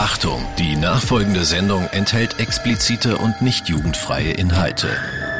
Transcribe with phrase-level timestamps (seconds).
[0.00, 4.88] Achtung, die nachfolgende Sendung enthält explizite und nicht jugendfreie Inhalte.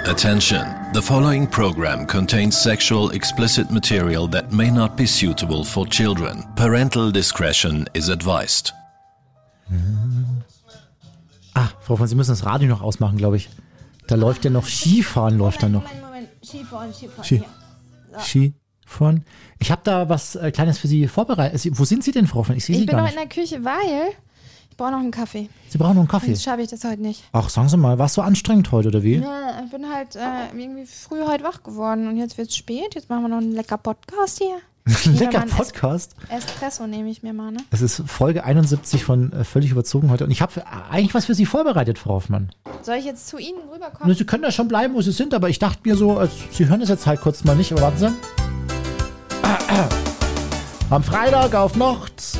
[0.07, 6.45] Attention, the following program contains sexual explicit material that may not be suitable for children.
[6.57, 8.75] Parental discretion is advised.
[11.55, 13.49] Ah, Frau von, Sie müssen das Radio noch ausmachen, glaube ich.
[14.09, 15.85] Da läuft ja noch Skifahren, läuft da noch.
[15.85, 16.29] Moment, Moment.
[16.45, 17.25] Skifahren, Skifahren.
[17.25, 18.53] Ski.
[18.87, 19.25] Skifahren.
[19.59, 21.67] Ich habe da was äh, Kleines für Sie vorbereitet.
[21.79, 22.57] Wo sind Sie denn, Frau von?
[22.57, 23.37] Ich sehe Sie Ich bin gar noch in nicht.
[23.37, 24.13] der Küche, weil
[24.81, 25.51] brauche noch einen Kaffee.
[25.69, 26.27] Sie brauchen noch einen Kaffee.
[26.29, 27.23] Sonst schaffe ich das heute nicht.
[27.33, 29.17] Ach, sagen Sie mal, war es so anstrengend heute, oder wie?
[29.17, 32.95] Ja, ich bin halt äh, irgendwie früh heute wach geworden und jetzt wird's spät.
[32.95, 34.57] Jetzt machen wir noch einen lecker Podcast hier.
[35.19, 36.17] Lecker Mann, es- Podcast.
[36.31, 37.59] Espresso nehme ich mir mal, ne?
[37.71, 40.25] Es ist Folge 71 von äh, Völlig überzogen heute.
[40.25, 42.51] Und ich habe eigentlich was für Sie vorbereitet, Frau Hoffmann.
[42.81, 44.15] Soll ich jetzt zu Ihnen rüberkommen?
[44.17, 46.67] Sie können da schon bleiben, wo Sie sind, aber ich dachte mir so, als, Sie
[46.67, 48.09] hören es jetzt halt kurz mal nicht, aber warten Sie.
[50.89, 52.39] Am Freitag auf Nacht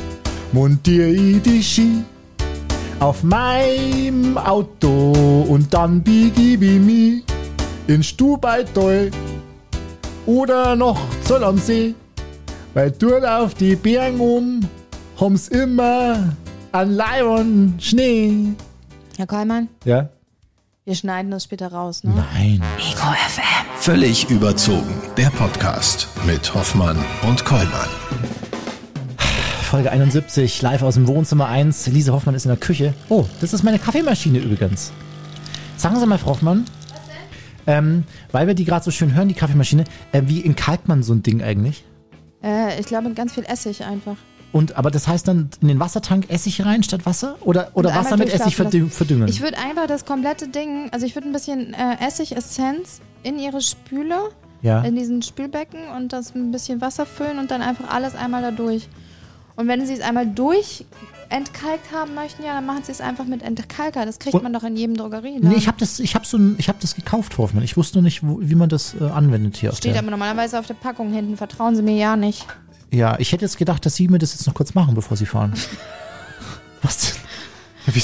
[0.51, 2.03] montiere ich die Ski
[3.01, 7.23] auf meinem Auto und dann biege ich mich
[7.87, 9.09] in Stubaital
[10.27, 11.95] oder noch Zoll am See,
[12.75, 14.59] weil dort auf die Bergen um
[15.19, 16.35] haben's immer
[16.71, 18.53] an Leibern Schnee.
[19.17, 20.09] Herr Kollmann, Ja?
[20.85, 22.13] wir schneiden das später raus, ne?
[22.33, 22.61] Nein.
[23.79, 27.89] Völlig überzogen, der Podcast mit Hoffmann und Kollmann.
[29.71, 31.87] Folge 71, live aus dem Wohnzimmer 1.
[31.87, 32.93] Lise Hoffmann ist in der Küche.
[33.07, 34.91] Oh, das ist meine Kaffeemaschine übrigens.
[35.77, 36.65] Sagen Sie mal, Frau Hoffmann.
[37.65, 41.13] Ähm, weil wir die gerade so schön hören, die Kaffeemaschine, äh, wie entkalkt man so
[41.13, 41.85] ein Ding eigentlich?
[42.43, 44.17] Äh, ich glaube, mit ganz viel Essig einfach.
[44.51, 47.37] Und, aber das heißt dann in den Wassertank Essig rein statt Wasser?
[47.39, 49.29] Oder, oder Wasser mit Essig verdü verdüngen?
[49.29, 53.61] Ich würde einfach das komplette Ding, also ich würde ein bisschen äh, Essig-Essenz in Ihre
[53.61, 54.81] Spüle, ja.
[54.81, 58.51] in diesen Spülbecken und das ein bisschen Wasser füllen und dann einfach alles einmal da
[58.51, 58.89] durch.
[59.61, 60.85] Und wenn Sie es einmal durch
[61.29, 64.05] entkalkt haben möchten, ja, dann machen Sie es einfach mit Entkalker.
[64.05, 65.37] Das kriegt Und- man doch in jedem Drogerie.
[65.39, 67.63] Nee, ich habe das, ich hab so ein, ich hab das gekauft, Hoffmann.
[67.63, 69.71] Ich wusste nur nicht, wo, wie man das äh, anwendet hier.
[69.73, 71.37] Steht aber normalerweise auf der Packung hinten.
[71.37, 72.45] Vertrauen Sie mir ja nicht.
[72.91, 75.25] ja, ich hätte jetzt gedacht, dass Sie mir das jetzt noch kurz machen, bevor Sie
[75.25, 75.53] fahren.
[76.81, 77.93] Was denn?
[77.95, 78.01] Wie,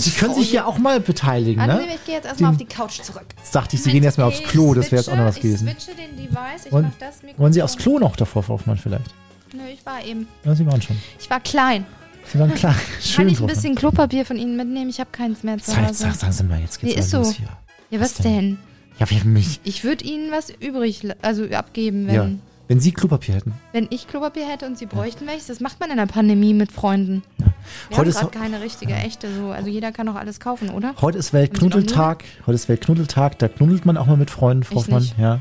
[0.00, 1.82] Sie können sich ja auch mal beteiligen, ne?
[1.94, 3.24] ich gehe jetzt erstmal auf die Couch zurück.
[3.38, 5.42] Jetzt dachte ich, Sie gehen erstmal aufs Klo, das wäre jetzt auch noch was Ich
[5.42, 5.66] gewesen.
[5.68, 7.38] switche den Device, ich Wollen, mach das Mikrofon.
[7.42, 9.14] wollen Sie aufs Klo noch davor, Hoffmann, vielleicht?
[9.54, 10.26] Nö, ich war eben.
[10.44, 10.96] Ja, Sie waren schon.
[11.18, 11.84] Ich war klein.
[12.26, 12.74] Sie waren klar.
[13.00, 14.88] Schön, Kann ich ein bisschen Klopapier von Ihnen mitnehmen?
[14.90, 15.94] Ich habe keins mehr zu Sag, Hause.
[15.94, 17.28] sag, sagen Sie mal, jetzt geht's Nee, ist mal so.
[17.30, 17.48] los hier.
[17.90, 18.32] Ja, Was was denn?
[18.34, 18.58] denn?
[18.98, 19.60] Ja, wir haben mich.
[19.64, 22.28] Ich würde Ihnen was übrig, also abgeben, wenn, Ja.
[22.68, 23.52] Wenn Sie Klopapier hätten.
[23.72, 25.48] wenn ich Klopapier hätte und Sie bräuchten welches.
[25.48, 27.22] Das macht man in der Pandemie mit Freunden.
[27.36, 27.46] Wir
[27.90, 29.50] Heute haben ist, gerade keine richtige, echte so.
[29.50, 30.94] Also jeder kann doch alles kaufen, oder?
[31.02, 32.24] heute ist Weltknuddeltag.
[32.46, 33.38] Heute ist Weltknuddeltag.
[33.40, 35.06] Da knuddelt man auch mal mit Freunden, Frau Hoffmann.
[35.18, 35.40] Ja.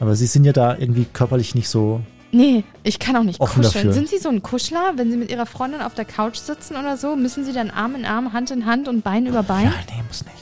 [0.00, 2.00] Aber Sie sind ja da irgendwie körperlich nicht so.
[2.34, 3.62] Nee, ich kann auch nicht kuscheln.
[3.62, 3.92] dafür.
[3.92, 6.96] Sind Sie so ein Kuschler, wenn Sie mit Ihrer Freundin auf der Couch sitzen oder
[6.96, 7.14] so?
[7.14, 9.64] Müssen Sie dann Arm in Arm, Hand in Hand und Bein über Bein?
[9.66, 10.34] Ja, nee, muss nicht.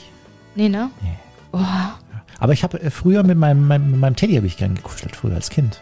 [0.55, 0.89] Nee, ne?
[1.01, 1.09] Nee.
[1.51, 1.59] Oh,
[2.39, 5.15] Aber ich habe äh, früher mit meinem, meinem, mit meinem Teddy habe ich gern gekuschelt,
[5.17, 5.81] früher als Kind.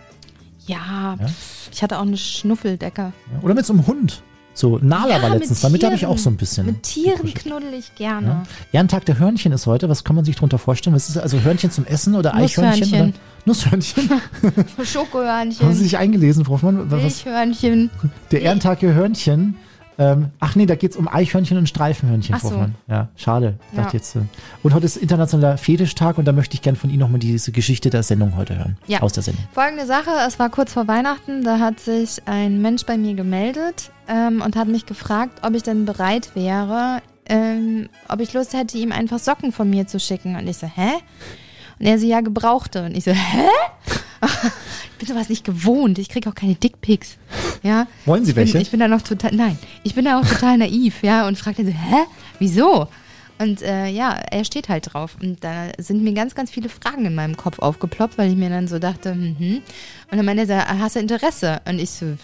[0.65, 1.15] ja.
[1.19, 1.25] Ja?
[1.71, 3.13] Ich hatte auch eine Schnuffeldecke.
[3.43, 4.23] Oder mit so einem Hund.
[4.59, 5.61] So, Nala Ja, war mit letztens.
[5.61, 6.65] Damit habe ich auch so ein bisschen.
[6.65, 8.27] Mit Tieren knuddel ich gerne.
[8.27, 8.43] Ja.
[8.73, 9.87] Ehrentag der Hörnchen ist heute.
[9.87, 10.93] Was kann man sich darunter vorstellen?
[10.93, 11.23] Was ist das?
[11.23, 13.01] also Hörnchen zum Essen oder Eichhörnchen?
[13.01, 13.13] Oder?
[13.45, 14.09] Nusshörnchen.
[14.83, 15.65] Schokohörnchen.
[15.65, 16.89] Haben Sie sich eingelesen, Frau Hoffmann?
[16.89, 17.89] Milchhörnchen.
[18.31, 19.55] der Ehrentag der Hörnchen.
[19.99, 22.65] Ähm, ach nee, da geht's um Eichhörnchen und Streifenhörnchen, Ach so.
[22.87, 23.59] Ja, schade.
[23.73, 23.83] Ja.
[23.83, 24.17] Dachte jetzt.
[24.63, 27.89] Und heute ist internationaler Fetischtag und da möchte ich gern von Ihnen nochmal diese Geschichte
[27.89, 28.77] der Sendung heute hören.
[28.87, 29.01] Ja.
[29.01, 29.43] Aus der Sendung.
[29.51, 33.91] Folgende Sache, es war kurz vor Weihnachten, da hat sich ein Mensch bei mir gemeldet
[34.07, 38.77] ähm, und hat mich gefragt, ob ich denn bereit wäre, ähm, ob ich Lust hätte,
[38.77, 40.37] ihm einfach Socken von mir zu schicken.
[40.37, 40.93] Und ich so, hä?
[41.77, 42.85] Und er so, ja, gebrauchte.
[42.85, 43.47] Und ich so, hä?
[44.99, 45.97] Ich bin sowas nicht gewohnt.
[45.97, 47.17] Ich kriege auch keine Dickpics.
[47.63, 47.87] Ja.
[48.05, 48.57] Wollen Sie Ich bin, welche?
[48.57, 51.65] ich bin da noch total, nein, ich bin da auch total naiv, ja, und fragte
[51.65, 52.03] so, hä?
[52.39, 52.87] Wieso?
[53.37, 55.15] Und äh, ja, er steht halt drauf.
[55.21, 58.49] Und da sind mir ganz, ganz viele Fragen in meinem Kopf aufgeploppt, weil ich mir
[58.49, 59.61] dann so dachte, mhm.
[60.11, 61.61] Und dann meinte er, so, hast du Interesse?
[61.65, 62.17] Und ich so,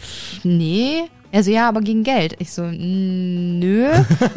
[0.43, 1.03] nee.
[1.35, 2.37] Er so, ja, aber gegen Geld.
[2.39, 3.89] Ich so, "Mm, nö.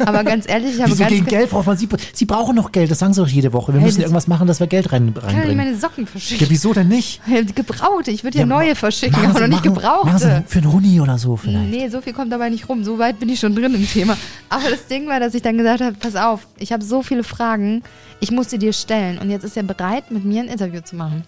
[0.05, 1.77] Aber ganz ehrlich, ich habe Wieso ganz gegen ge- Geld, Frau Hoffmann?
[1.77, 3.71] Sie, Sie brauchen noch Geld, das sagen Sie doch jede Woche.
[3.71, 5.55] Wir Hey, müssen irgendwas machen, dass wir Geld rein, Ich kann reinbringen.
[5.55, 6.45] meine Socken verschicken.
[6.45, 7.21] Ja, wieso denn nicht?
[7.55, 8.11] Gebrauchte.
[8.11, 10.43] Ich würde ja, Ja, neue verschicken, aber noch nicht machen- Machen Sie gebrauchte.
[10.47, 11.69] für einen Huni oder so vielleicht.
[11.69, 12.83] Nee, so viel kommt dabei nicht rum.
[12.83, 14.17] So weit bin ich schon drin im Thema.
[14.49, 17.23] Aber das Ding war, dass ich dann gesagt habe, pass auf, ich habe so viele
[17.23, 17.81] Fragen,
[18.19, 19.19] ich muss sie dir stellen.
[19.19, 21.23] Und jetzt ist er bereit, mit mir ein Interview zu machen.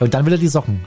[0.00, 0.80] Und dann will er die Socken.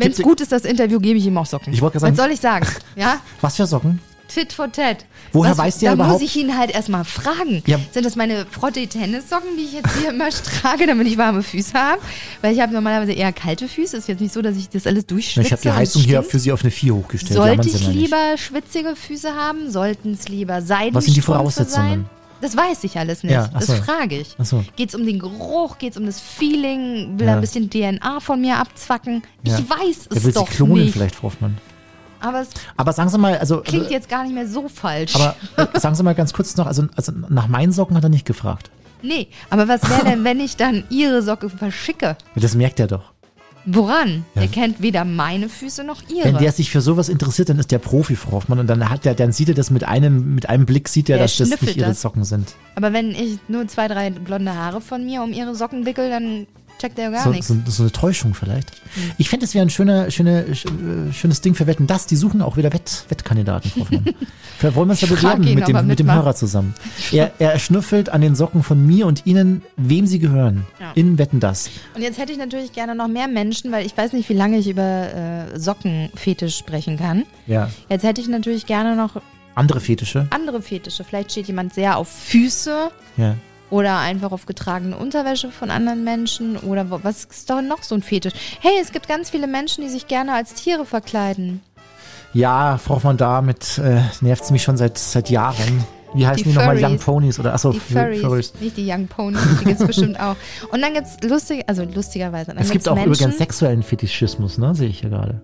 [0.00, 1.72] Wenn es gut ist, das Interview, gebe ich ihm auch Socken.
[1.72, 2.66] Ich wollte gerade Was sagen- soll ich sagen?
[2.96, 3.20] Ja?
[3.40, 4.00] Was für Socken?
[4.32, 5.04] Tit for tat.
[5.32, 7.64] Woher Was- weiß der da überhaupt- muss ich ihn halt erstmal fragen.
[7.66, 7.78] Ja.
[7.90, 10.28] Sind das meine Frotte-Tennissocken, die ich jetzt hier immer
[10.62, 12.00] trage, damit ich warme Füße habe?
[12.40, 13.96] Weil ich habe normalerweise eher kalte Füße.
[13.96, 15.46] Ist jetzt nicht so, dass ich das alles durchschwitze.
[15.46, 17.34] Ich habe die Heizung hier für Sie auf eine 4 hochgestellt.
[17.34, 18.02] Sollte ich mal nicht.
[18.02, 19.68] lieber schwitzige Füße haben?
[19.70, 22.04] Sollten es lieber Seidenstrümpfe Was sind die Sein?
[22.40, 23.32] Das weiß ich alles nicht.
[23.32, 23.74] Ja, das so.
[23.74, 24.34] frage ich.
[24.38, 24.64] So.
[24.76, 25.78] Geht es um den Geruch?
[25.78, 27.18] Geht es um das Feeling?
[27.18, 27.32] Will Ja.
[27.32, 29.22] er ein bisschen DNA von mir abzwacken?
[29.42, 29.58] Ja.
[29.58, 30.92] Ich weiß es will Sie doch klonen nicht.
[30.94, 31.58] vielleicht, Frau Hoffmann.
[32.20, 33.60] Aber es Aber sagen Sie mal, also.
[33.60, 35.14] klingt jetzt gar nicht mehr so falsch.
[35.16, 38.10] Aber äh, sagen Sie mal ganz kurz noch, also, also nach meinen Socken hat er
[38.10, 38.70] nicht gefragt.
[39.02, 42.16] nee, aber was wäre denn, wenn ich dann Ihre Socke verschicke?
[42.34, 43.12] Das merkt er doch.
[43.66, 44.24] Woran?
[44.34, 44.42] Ja.
[44.42, 46.24] Er kennt weder meine Füße noch ihre.
[46.26, 48.58] Wenn der sich für sowas interessiert, dann ist der Profi, Frau Hoffmann.
[48.58, 51.16] Und dann hat der, dann sieht er das mit einem, mit einem Blick, sieht er,
[51.18, 52.00] Der dass das nicht ihre das.
[52.00, 52.54] Socken sind.
[52.74, 56.46] aber wenn ich nur zwei, drei blonde Haare von mir um ihre Socken wickel, dann
[56.80, 57.46] checkt er gar So, nichts.
[57.48, 58.70] so, so eine Täuschung vielleicht.
[58.94, 59.12] Hm.
[59.18, 60.66] Ich fände, es wäre ein schöner, schöner, sch-
[61.08, 61.86] äh, schönes Ding für Wetten.
[61.86, 63.70] Das, die suchen auch wieder Wett, Wettkandidaten.
[64.58, 65.08] Vielleicht wollen wir uns frag
[65.40, 66.12] bewerben mit dem, mit dem.
[66.12, 66.74] Hörer zusammen.
[67.12, 70.66] Er, er schnüffelt an den Socken von mir und Ihnen, wem sie gehören.
[70.78, 70.92] Ja.
[70.94, 71.70] In Wetten das.
[71.94, 74.58] Und jetzt hätte ich natürlich gerne noch mehr Menschen, weil ich weiß nicht, wie lange
[74.58, 74.82] ich über
[75.52, 77.24] äh, Sockenfetisch sprechen kann.
[77.46, 77.70] Ja.
[77.88, 79.20] Jetzt hätte ich natürlich gerne noch
[79.54, 80.26] Andere Fetische.
[80.30, 81.02] andere Fetische.
[81.04, 83.34] Vielleicht steht jemand sehr auf Füße Ja.
[83.70, 88.02] Oder einfach auf getragene Unterwäsche von anderen Menschen oder was ist doch noch so ein
[88.02, 88.32] Fetisch?
[88.60, 91.60] Hey, es gibt ganz viele Menschen, die sich gerne als Tiere verkleiden.
[92.32, 95.84] Ja, Frau Hoffmann, damit äh, nervt es mich schon seit, seit Jahren.
[96.12, 96.76] Wie heißen die, Die nochmal?
[96.76, 96.90] Furries.
[96.92, 100.34] Young Ponies oder achso, Die Furries, nicht die Young Ponies, die gibt es bestimmt auch.
[100.72, 104.74] Und dann gibt es lustig, also lustigerweise, Es gibt auch Menschen, übrigens sexuellen Fetischismus, ne?
[104.74, 105.40] Sehe ich hier gerade.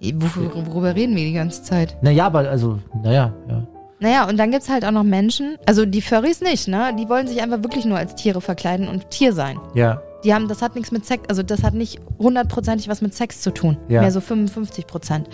[0.00, 1.96] Wor- worüber reden wir die ganze Zeit?
[2.02, 3.66] Naja, aber also, naja, ja.
[4.00, 6.94] Naja, und dann gibt es halt auch noch Menschen, also die Furries nicht, ne?
[6.98, 9.58] Die wollen sich einfach wirklich nur als Tiere verkleiden und Tier sein.
[9.74, 10.02] Ja.
[10.24, 13.40] Die haben, das hat nichts mit Sex, also das hat nicht hundertprozentig was mit Sex
[13.42, 13.76] zu tun.
[13.88, 14.00] Ja.
[14.00, 15.28] Mehr so 55 Prozent.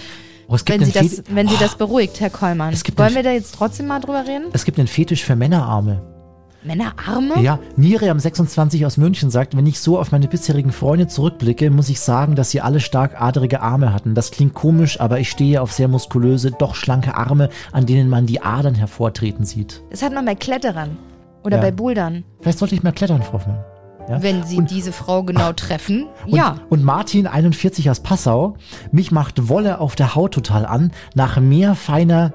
[0.48, 2.72] Oh, Wenn, Sie das, wenn Sie Oh, das beruhigt, Herr Kollmann.
[2.72, 4.46] Es gibt Wollen wir da jetzt trotzdem mal drüber reden?
[4.52, 6.02] Es gibt einen Fetisch für Männerarme.
[6.66, 7.40] Männerarme?
[7.40, 11.88] Ja, Miriam 26 aus München sagt, wenn ich so auf meine bisherigen Freunde zurückblicke, muss
[11.88, 14.14] ich sagen, dass sie alle stark adrige Arme hatten.
[14.14, 18.26] Das klingt komisch, aber ich stehe auf sehr muskulöse, doch schlanke Arme, an denen man
[18.26, 19.82] die Adern hervortreten sieht.
[19.90, 20.96] Das hat man bei Kletterern
[21.44, 21.62] oder Ja.
[21.62, 22.24] bei Bouldern.
[22.40, 23.58] Vielleicht sollte ich mal klettern, Frau Hoffmann.
[24.08, 24.22] Ja?
[24.22, 26.56] Wenn Sie Und- diese Frau genau treffen, Und, ja.
[26.68, 28.54] Und Martin, 41 aus Passau,
[28.92, 32.32] mich macht Wolle auf der Haut total an, nach mehr feiner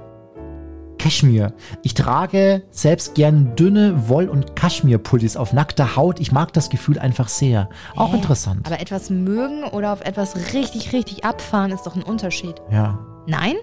[1.02, 1.54] Kaschmir.
[1.84, 6.20] Ich trage selbst gern dünne Woll- und Kaschmir-Pullis auf nackter Haut.
[6.20, 7.70] Ich mag das Gefühl einfach sehr.
[7.96, 8.18] Auch Hä?
[8.18, 8.66] interessant.
[8.66, 12.56] Aber etwas mögen oder auf etwas richtig, richtig abfahren ist doch ein Unterschied.
[12.72, 13.56] ja, Nein?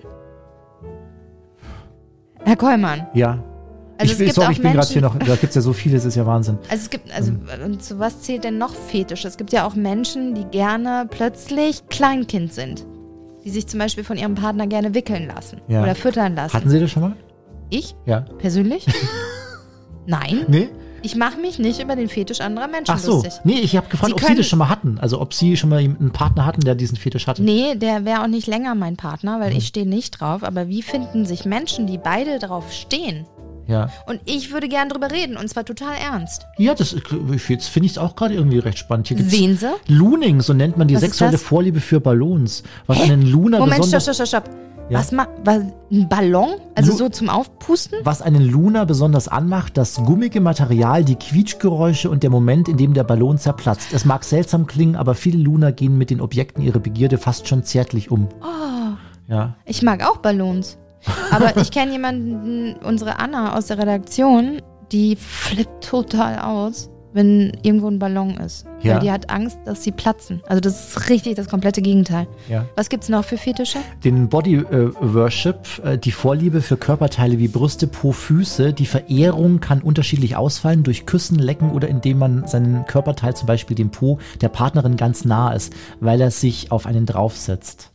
[2.45, 3.43] Herr Kollmann, ja.
[4.01, 5.73] Also ich, es will- gibt sorry, ich bin gerade hier noch, da gibt's ja so
[5.73, 6.59] viele, das ist ja Wahnsinn.
[6.71, 7.41] also es gibt, also Ähm.
[7.65, 9.25] und zu was zählt denn noch Fetisch?
[9.25, 12.87] Es gibt ja auch Menschen, die gerne plötzlich Kleinkind sind.
[13.45, 15.83] Die sich zum Beispiel von ihrem Partner gerne wickeln lassen Ja.
[15.83, 16.55] oder füttern lassen.
[16.55, 17.13] Hatten Sie das schon mal?
[17.71, 18.21] Ich Ja.
[18.39, 18.87] persönlich?
[20.07, 20.47] Nein.
[20.49, 20.69] Nee?
[21.03, 23.13] Ich mache mich nicht über den Fetisch anderer Menschen Ach so.
[23.13, 23.33] lustig.
[23.45, 24.99] Nee, ich habe gefragt, Sie ob Sie das schon mal hatten.
[24.99, 27.43] Also ob Sie schon mal einen Partner hatten, der diesen Fetisch hatte.
[27.43, 29.41] Nee, der wäre auch nicht länger mein Partner, Mhm.
[29.43, 30.43] weil ich stehe nicht drauf.
[30.43, 33.27] Aber wie finden sich Menschen, die beide drauf stehen?
[33.69, 33.91] Ja.
[34.07, 36.47] Und ich würde gern drüber reden und zwar total ernst.
[36.57, 36.97] Ja, das
[37.49, 39.07] jetzt finde ich es auch gerade irgendwie recht spannend.
[39.09, 39.69] Hier gibt's Sehen Sie?
[39.89, 41.37] Looning, so nennt man die Was sexuelle?
[41.39, 42.63] Vorliebe für Ballons.
[42.87, 43.13] Was Hä?
[43.13, 44.45] einen Luna Moment, stopp, stopp, stopp.
[44.91, 44.99] Ja.
[45.01, 46.49] Was macht, was, ein Ballon?
[46.75, 47.99] Also Lu- so zum Aufpusten?
[48.05, 52.95] was einen Luna besonders anmacht, das gummige Material, die Quietschgeräusche und der Moment, in dem
[52.95, 53.93] der Ballon zerplatzt.
[53.93, 57.65] Es mag seltsam klingen, aber viele Luna gehen mit den Objekten ihrer Begierde fast schon
[57.65, 58.29] zärtlich um.
[58.41, 58.97] Oh,
[59.31, 59.57] Ja.
[59.67, 60.79] ich mag auch Ballons.
[61.31, 67.89] Aber ich kenne jemanden, unsere Anna aus der Redaktion, die flippt total aus, wenn irgendwo
[67.89, 68.65] ein Ballon ist.
[68.81, 68.95] Ja.
[68.95, 70.41] Weil die hat Angst, dass sie platzen.
[70.47, 72.29] Also das ist richtig das komplette Gegenteil.
[72.49, 72.65] ja.
[72.77, 73.79] Was gibt's noch für Fetische?
[74.05, 78.73] Den Body äh, Worship, äh, die Vorliebe für Körperteile wie Brüste, Po, Füße.
[78.73, 83.75] Die Verehrung kann unterschiedlich ausfallen durch Küssen, Lecken oder indem man seinen Körperteil, zum Beispiel
[83.75, 87.91] den Po, der Partnerin ganz nah ist, weil er sich auf einen draufsetzt.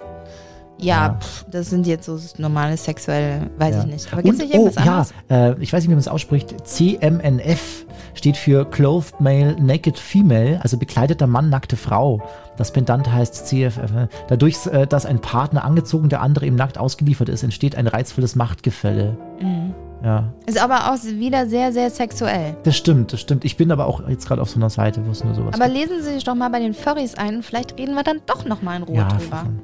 [0.84, 1.18] Ja.
[1.20, 4.12] Pff, das sind jetzt so normale sexuell, weiß ich nicht.
[4.14, 5.14] Aber gibt's Und- nicht irgendwas oh, anderes?
[5.30, 6.56] Ja, äh, ich weiß nicht, wie man es ausspricht.
[6.68, 12.22] CMNF steht für Clothed Male Naked Female, also bekleideter Mann, nackte Frau.
[12.58, 13.92] Das Pendant heißt CFF.
[14.28, 18.36] Dadurch, äh, dass ein Partner angezogen, der andere ihm nackt ausgeliefert ist, entsteht ein reizvolles
[18.36, 19.18] Machtgefälle.
[19.42, 19.74] Mhm.
[20.04, 22.58] Ja, Ist aber auch wieder sehr, sehr sexuell.
[22.64, 23.46] das stimmt, das stimmt.
[23.46, 25.70] Ich bin aber auch jetzt gerade auf so einer Seite, wo es nur sowas Aber
[25.70, 25.78] gibt.
[25.78, 28.62] lesen Sie sich doch mal bei den Furries ein vielleicht reden wir dann doch noch
[28.62, 29.38] mal in Ruhe ja, drüber.
[29.38, 29.60] von-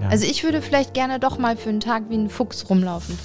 [0.00, 0.08] ja.
[0.08, 3.18] Also ich würde vielleicht gerne doch mal für einen Tag wie ein Fuchs rumlaufen.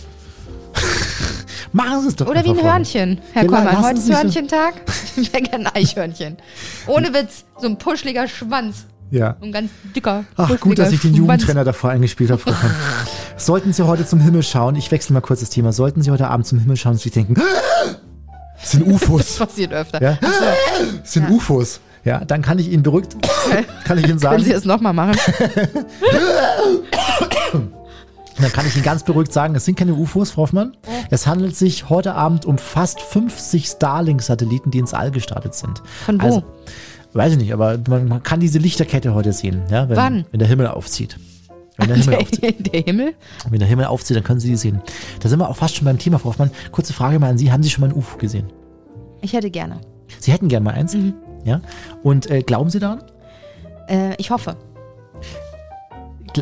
[1.71, 2.61] Machen Sie es doch Oder wie ein.
[2.63, 3.81] Hörnchen, Herr Ja, Kollmann.
[3.83, 4.75] Heute ist Hörnchentag.
[5.17, 6.35] Ich wäre gerne ein Eichhörnchen.
[6.87, 7.45] Ohne Witz.
[7.57, 8.85] So ein puschliger Schwanz.
[9.11, 9.37] Ja.
[9.41, 11.13] Ein ganz dicker, Ach, gut, dass ich den.
[11.13, 12.41] Jugendtrainer davor eingespielt habe.
[13.37, 16.27] Sollten Sie heute zum Himmel schauen, ich wechsle mal kurz das Thema, sollten Sie heute
[16.27, 17.35] Abend zum Himmel schauen und sich denken,
[18.59, 19.37] das sind UFOs.
[19.37, 20.01] Das passiert öfter.
[20.01, 20.17] Ja?
[21.01, 21.79] Das sind UFOs.
[22.05, 23.15] Ja, dann kann ich Ihnen beruhigt,
[23.83, 25.17] kann ich Ihnen sagen, Können Sie es nochmal machen?
[28.39, 30.77] dann kann ich Ihnen ganz beruhigt sagen, es sind keine UFOs, Frau Hoffmann.
[31.09, 35.81] Es handelt sich heute Abend um fast 50 Starlink-Satelliten, die ins All gestartet sind.
[36.05, 36.25] Von wo?
[36.25, 36.43] Also,
[37.13, 40.25] weiß ich nicht, aber man, man kann diese Lichterkette heute sehen, ja, wenn, Wann?
[40.31, 41.17] wenn der Himmel aufzieht.
[41.77, 42.73] Wenn der Himmel Der, aufzieht.
[42.73, 43.13] der Himmel?
[43.49, 44.79] Wenn der Himmel aufzieht, dann können Sie die sehen.
[45.21, 46.51] Da sind wir auch fast schon beim Thema, Frau Hoffmann.
[46.71, 47.51] Kurze Frage mal an Sie.
[47.51, 48.45] Haben Sie schon mal ein UFO gesehen?
[49.21, 49.81] Ich hätte gerne.
[50.19, 50.93] Sie hätten gern mal eins?
[50.93, 51.13] Mhm.
[51.45, 51.61] Ja.
[52.03, 53.03] Und äh, glauben Sie daran?
[53.87, 54.57] Äh, ich hoffe.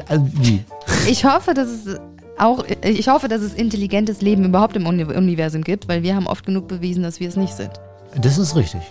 [0.08, 0.64] Äh, wie?
[1.08, 2.00] Ich hoffe, dass es
[2.40, 6.26] auch, ich hoffe, dass es intelligentes Leben überhaupt im Uni Universum gibt, weil wir haben
[6.26, 7.72] oft genug bewiesen, dass wir es nicht sind.
[8.20, 8.82] Das ist richtig.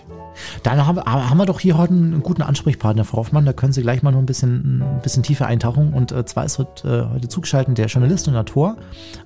[0.63, 3.45] Dann haben, haben wir doch hier heute einen guten Ansprechpartner, Frau Hoffmann.
[3.45, 5.93] Da können Sie gleich mal noch ein bisschen, ein bisschen tiefer eintauchen.
[5.93, 8.77] Und äh, zwar ist heute, äh, heute zugeschaltet der Journalist und Autor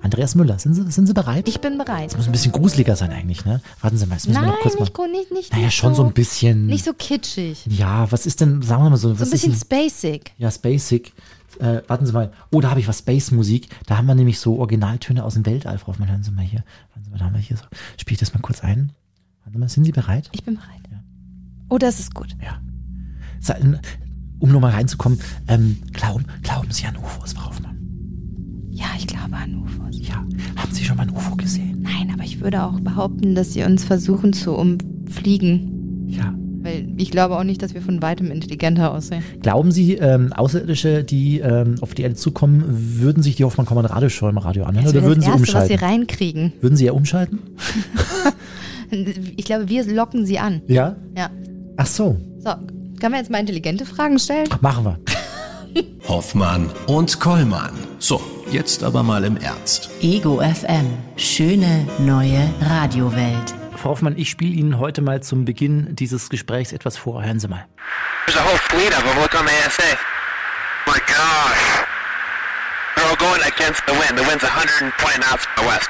[0.02, 0.58] Andreas Müller.
[0.58, 1.48] Sind Sie, sind Sie bereit?
[1.48, 2.10] Ich bin bereit.
[2.10, 3.60] das muss ein bisschen gruseliger sein eigentlich, ne?
[3.80, 4.80] Warten Sie mal, das müssen Nein, wir noch kurz mal.
[4.82, 6.66] nicht, gru- nicht, nicht, Naja, schon so ein bisschen.
[6.66, 7.64] Nicht so kitschig.
[7.66, 10.32] Ja, was ist denn, sagen wir mal so, So ein bisschen ist denn, spacig.
[10.38, 11.12] Ja, Spacig.
[11.60, 12.30] Äh, warten Sie mal.
[12.52, 13.68] Oh, da habe ich was Space-Musik.
[13.86, 16.08] Da haben wir nämlich so Originaltöne aus dem Weltall, Frau Hoffmann.
[16.10, 16.62] Hören Sie mal hier.
[16.94, 17.64] Warten Sie mal, da haben wir hier so.
[17.96, 18.92] Spiele ich das mal kurz ein.
[19.44, 20.28] Warten Sie mal, sind Sie bereit?
[20.32, 20.68] Ich bin bereit.
[21.68, 22.36] Oh, das ist gut.
[22.42, 22.58] Ja.
[24.40, 27.76] Um nochmal reinzukommen, ähm, glauben, glauben Sie an UFOs, Frau Hoffmann?
[28.70, 29.98] Ja, ich glaube an UFOs.
[30.06, 30.24] Ja.
[30.56, 31.80] Haben Sie schon mal ein UFO gesehen?
[31.82, 36.06] Nein, aber ich würde auch behaupten, dass sie uns versuchen zu umfliegen.
[36.08, 36.34] Ja.
[36.60, 39.22] Weil ich glaube auch nicht, dass wir von weitem intelligenter aussehen.
[39.42, 43.84] Glauben Sie, ähm, Außerirdische, die ähm, auf die Erde zukommen, würden sich die Hoffmann Kommen
[43.84, 45.84] Radio im Radio anhören Das oder würden das Sie Erste, was sie umschalten?
[45.84, 46.52] reinkriegen.
[46.60, 47.38] Würden Sie ja umschalten?
[49.36, 50.62] Ich glaube, wir locken sie an.
[50.66, 50.96] Ja.
[51.14, 51.28] Ja.
[51.78, 52.16] Ach so.
[52.40, 52.50] So,
[53.00, 54.48] können wir jetzt mal intelligente Fragen stellen?
[54.60, 54.98] Machen wir.
[56.08, 57.72] Hoffmann und Kollmann.
[58.00, 58.20] So,
[58.50, 59.88] jetzt aber mal im Ernst.
[60.00, 60.86] Ego FM.
[61.16, 63.54] Schöne neue Radiowelt.
[63.76, 67.22] Frau Hoffmann, ich spiele Ihnen heute mal zum Beginn dieses Gesprächs etwas vor.
[67.22, 67.64] Hören Sie mal.
[68.26, 69.22] There's a whole fleet of them.
[69.22, 69.96] Look on the ASA.
[70.86, 71.84] My gosh.
[72.96, 74.18] They're all going against the wind.
[74.18, 75.88] The wind's 120 knots from the west.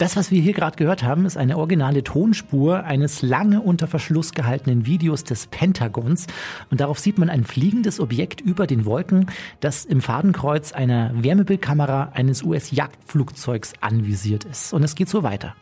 [0.00, 4.32] Das, was wir hier gerade gehört haben, ist eine originale Tonspur eines lange unter Verschluss
[4.32, 6.26] gehaltenen Videos des Pentagons.
[6.70, 9.26] Und darauf sieht man ein fliegendes Objekt über den Wolken,
[9.60, 14.72] das im Fadenkreuz einer Wärmebildkamera eines US-Jagdflugzeugs anvisiert ist.
[14.72, 15.54] Und es geht so weiter.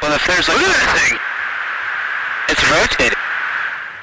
[0.00, 0.10] Well,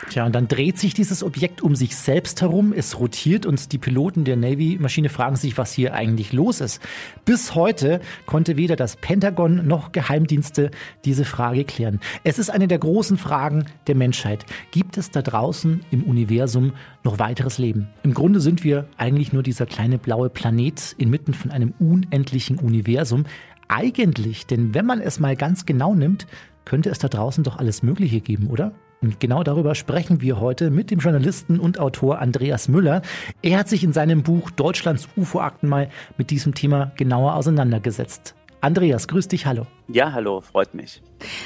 [0.09, 3.77] Tja, und dann dreht sich dieses Objekt um sich selbst herum, es rotiert und die
[3.77, 6.81] Piloten der Navy-Maschine fragen sich, was hier eigentlich los ist.
[7.25, 10.71] Bis heute konnte weder das Pentagon noch Geheimdienste
[11.05, 11.99] diese Frage klären.
[12.23, 14.47] Es ist eine der großen Fragen der Menschheit.
[14.71, 16.73] Gibt es da draußen im Universum
[17.03, 17.87] noch weiteres Leben?
[18.01, 23.25] Im Grunde sind wir eigentlich nur dieser kleine blaue Planet inmitten von einem unendlichen Universum.
[23.67, 26.25] Eigentlich, denn wenn man es mal ganz genau nimmt,
[26.65, 28.73] könnte es da draußen doch alles Mögliche geben, oder?
[29.01, 33.01] Und genau darüber sprechen wir heute mit dem Journalisten und Autor Andreas Müller.
[33.41, 38.35] Er hat sich in seinem Buch Deutschlands UFO-Akten mal mit diesem Thema genauer auseinandergesetzt.
[38.61, 39.67] Andreas, grüß dich, hallo.
[39.87, 41.01] Ja, hallo, freut mich.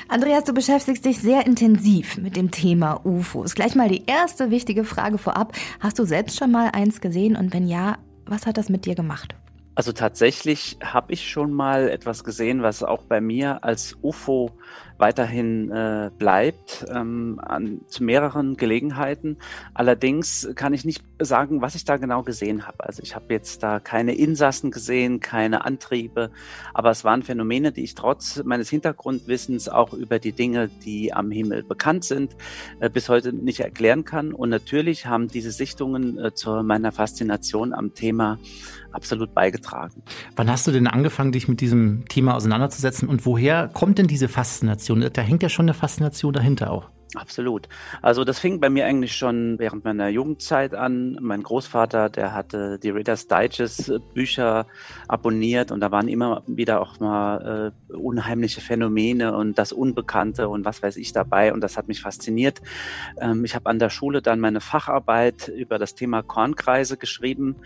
[0.10, 3.54] Andreas, du beschäftigst dich sehr intensiv mit dem Thema UFOs.
[3.54, 5.54] Gleich mal die erste wichtige Frage vorab.
[5.80, 8.96] Hast du selbst schon mal eins gesehen und wenn ja, was hat das mit dir
[8.96, 9.36] gemacht?
[9.76, 14.52] Also tatsächlich habe ich schon mal etwas gesehen, was auch bei mir als UFO
[14.98, 19.38] weiterhin äh, bleibt, ähm, an, zu mehreren Gelegenheiten.
[19.74, 22.86] Allerdings kann ich nicht sagen, was ich da genau gesehen habe.
[22.86, 26.32] Also ich habe jetzt da keine Insassen gesehen, keine Antriebe,
[26.74, 31.32] aber es waren Phänomene, die ich trotz meines Hintergrundwissens auch über die Dinge, die am
[31.32, 32.36] Himmel bekannt sind,
[32.80, 34.34] äh, bis heute nicht erklären kann.
[34.34, 38.40] Und natürlich haben diese Sichtungen äh, zu meiner Faszination am Thema
[38.92, 40.04] absolut beigetragen.
[40.36, 44.28] Wann hast du denn angefangen, dich mit diesem Thema auseinanderzusetzen und woher kommt denn diese
[44.28, 44.63] Faszination?
[44.68, 46.90] Da hängt ja schon eine Faszination dahinter auch.
[47.16, 47.70] Absolut.
[48.02, 51.18] Also das fing bei mir eigentlich schon während meiner Jugendzeit an.
[51.22, 54.66] Mein Großvater, der hatte die Reader's Digest äh, Bücher
[55.08, 60.66] abonniert und da waren immer wieder auch mal äh, unheimliche Phänomene und das Unbekannte und
[60.66, 62.62] was weiß ich dabei und das hat mich fasziniert.
[63.22, 67.58] Ähm, ich habe an der Schule dann meine Facharbeit über das Thema Kornkreise geschrieben,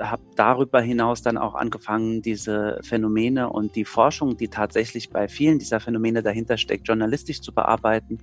[0.00, 5.58] habe darüber hinaus dann auch angefangen, diese Phänomene und die Forschung, die tatsächlich bei vielen
[5.58, 8.20] dieser Phänomene dahinter steckt, journalistisch zu bearbeiten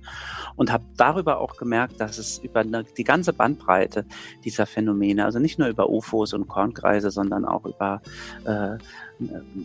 [0.56, 4.04] und habe darüber auch gemerkt, dass es über eine, die ganze Bandbreite
[4.44, 8.02] dieser Phänomene, also nicht nur über UFOs und Kornkreise, sondern auch über
[8.44, 8.78] äh,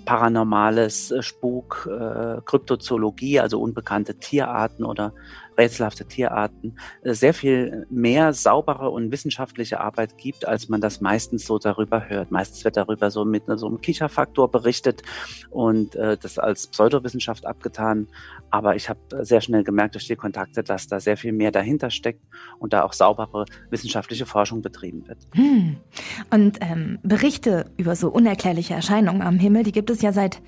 [0.05, 5.13] paranormales äh, Spuk, äh, Kryptozoologie, also unbekannte Tierarten oder
[5.57, 11.45] rätselhafte Tierarten, äh, sehr viel mehr saubere und wissenschaftliche Arbeit gibt, als man das meistens
[11.45, 12.31] so darüber hört.
[12.31, 15.03] Meistens wird darüber so mit so einem Kicherfaktor berichtet
[15.49, 18.07] und äh, das als Pseudowissenschaft abgetan.
[18.49, 21.89] Aber ich habe sehr schnell gemerkt durch die Kontakte, dass da sehr viel mehr dahinter
[21.89, 22.25] steckt
[22.59, 25.19] und da auch saubere wissenschaftliche Forschung betrieben wird.
[25.33, 25.77] Hm.
[26.29, 30.41] Und ähm, Berichte über so unerklärliche Erscheinungen am Himmel, die gibt es ja seit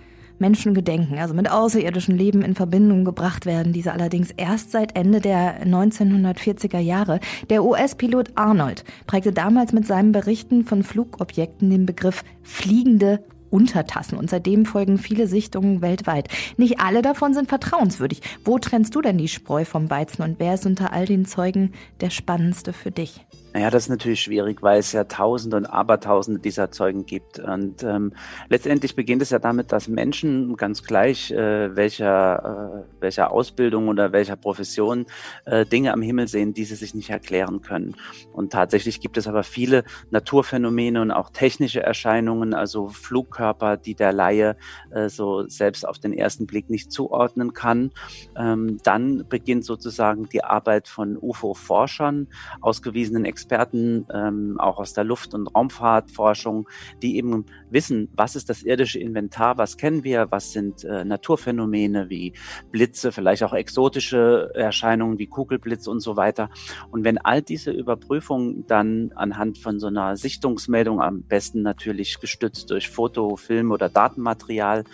[0.44, 5.66] Menschengedenken, also mit außerirdischem Leben in Verbindung gebracht werden, diese allerdings erst seit Ende der
[5.66, 7.22] 1940er Jahre.
[7.50, 14.30] Der US-Pilot Arnold prägte damals mit seinen Berichten von Flugobjekten den Begriff fliegende Untertassen und
[14.30, 16.28] seitdem folgen viele Sichtungen weltweit.
[16.58, 18.22] Nicht alle davon sind vertrauenswürdig.
[18.44, 21.72] Wo trennst du denn die Spreu vom Weizen und wer ist unter all den Zeugen
[22.02, 23.26] der spannendste für dich?
[23.54, 27.38] Naja, das ist natürlich schwierig, weil es ja Tausende und Abertausende dieser Zeugen gibt.
[27.38, 28.14] Und ähm,
[28.50, 34.12] letztendlich beginnt es ja damit, dass Menschen ganz gleich äh, welcher, äh, welcher Ausbildung oder
[34.12, 35.06] welcher Profession
[35.46, 37.96] äh, Dinge am Himmel sehen, die sie sich nicht erklären können.
[38.32, 44.14] Und tatsächlich gibt es aber viele Naturphänomene und auch technische Erscheinungen, also Flugkörper, die der
[44.14, 44.56] Laie
[44.90, 47.92] äh, so selbst auf den ersten Blick nicht zuordnen kann.
[48.36, 52.30] Ähm, dann beginnt sozusagen die Arbeit von UFO-Forschern,
[52.60, 56.70] ausgewiesenen Experten, Experten, ähm, auch aus der Luft- und Raumfahrtforschung,
[57.02, 62.10] die eben wissen, was ist das irdische Inventar, was kennen wir, was sind äh, Naturphänomene
[62.10, 62.32] wie
[62.72, 66.50] Blitze, vielleicht auch exotische Erscheinungen wie Kugelblitz und so weiter.
[66.90, 72.72] Und wenn all diese Überprüfungen dann anhand von so einer Sichtungsmeldung, am besten natürlich gestützt
[72.72, 74.86] durch Foto, Film oder Datenmaterial,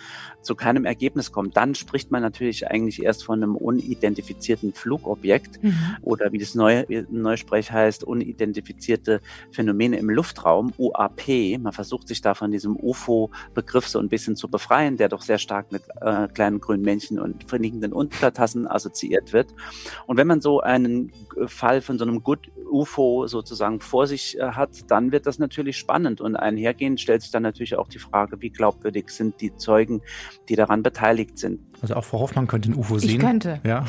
[0.42, 5.96] zu keinem Ergebnis kommt, dann spricht man natürlich eigentlich erst von einem unidentifizierten Flugobjekt mhm.
[6.02, 9.20] oder wie das neue Neusprech heißt, unidentifizierte
[9.52, 11.58] Phänomene im Luftraum, UAP.
[11.60, 15.38] Man versucht sich da von diesem UFO-Begriff so ein bisschen zu befreien, der doch sehr
[15.38, 19.54] stark mit äh, kleinen grünen Männchen und fliegenden Untertassen assoziiert wird.
[20.06, 21.12] Und wenn man so einen
[21.46, 25.76] Fall von so einem Good UFO sozusagen vor sich äh, hat, dann wird das natürlich
[25.76, 30.02] spannend und einhergehend stellt sich dann natürlich auch die Frage, wie glaubwürdig sind die Zeugen,
[30.48, 31.60] die daran beteiligt sind.
[31.82, 33.10] Also auch Frau Hoffmann könnte ein UFO sehen.
[33.10, 33.60] Ich könnte.
[33.64, 33.84] Ja.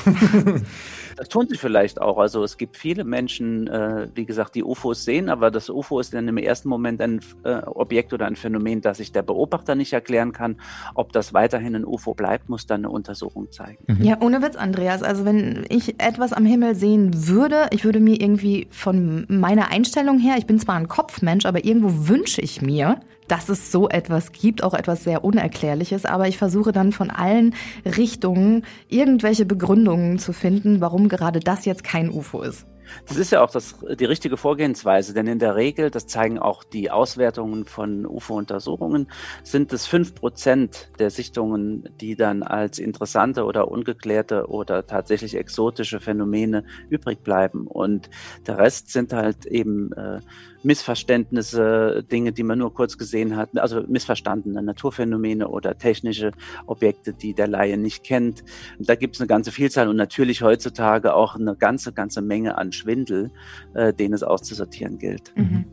[1.18, 2.18] das tun sie vielleicht auch.
[2.18, 6.14] Also es gibt viele Menschen, äh, wie gesagt, die UFOs sehen, aber das UFO ist
[6.14, 9.94] dann im ersten Moment ein äh, Objekt oder ein Phänomen, das sich der Beobachter nicht
[9.94, 10.58] erklären kann.
[10.96, 13.84] Ob das weiterhin ein UFO bleibt, muss dann eine Untersuchung zeigen.
[13.88, 14.04] Mhm.
[14.04, 15.04] Ja, ohne Witz, Andreas.
[15.04, 20.20] Also wenn ich etwas am Himmel sehen würde, ich würde mir irgendwie von meiner Einstellung
[20.20, 23.00] her, ich bin zwar ein Kopfmensch, aber irgendwo wünsche ich mir,
[23.32, 27.56] dass es so etwas gibt, auch etwas sehr Unerklärliches, aber ich versuche dann von allen
[27.86, 32.66] Richtungen irgendwelche Begründungen zu finden, warum gerade das jetzt kein UFO ist.
[33.08, 36.64] Das ist ja auch das, die richtige Vorgehensweise, denn in der Regel, das zeigen auch
[36.64, 39.08] die Auswertungen von UFO-Untersuchungen,
[39.44, 46.00] sind es fünf Prozent der Sichtungen, die dann als interessante oder ungeklärte oder tatsächlich exotische
[46.00, 47.68] Phänomene übrig bleiben.
[47.68, 48.10] Und
[48.48, 50.20] der Rest sind halt eben äh,
[50.64, 56.32] Missverständnisse, Dinge, die man nur kurz gesehen hat, also missverstandene Naturphänomene oder technische
[56.68, 58.44] Objekte, die der Laie nicht kennt.
[58.80, 62.72] Da gibt es eine ganze Vielzahl und natürlich heutzutage auch eine ganze, ganze Menge an
[62.82, 63.32] Schwindel,
[63.74, 65.34] äh, den es auszusortieren gilt.
[65.36, 65.66] Mhm.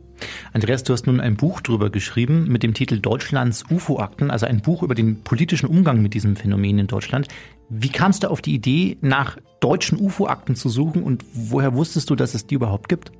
[0.53, 4.61] Andreas, du hast nun ein Buch drüber geschrieben mit dem Titel Deutschlands UFO-Akten, also ein
[4.61, 7.27] Buch über den politischen Umgang mit diesem Phänomen in Deutschland.
[7.69, 12.15] Wie kamst du auf die Idee, nach deutschen UFO-Akten zu suchen und woher wusstest du,
[12.15, 13.11] dass es die überhaupt gibt?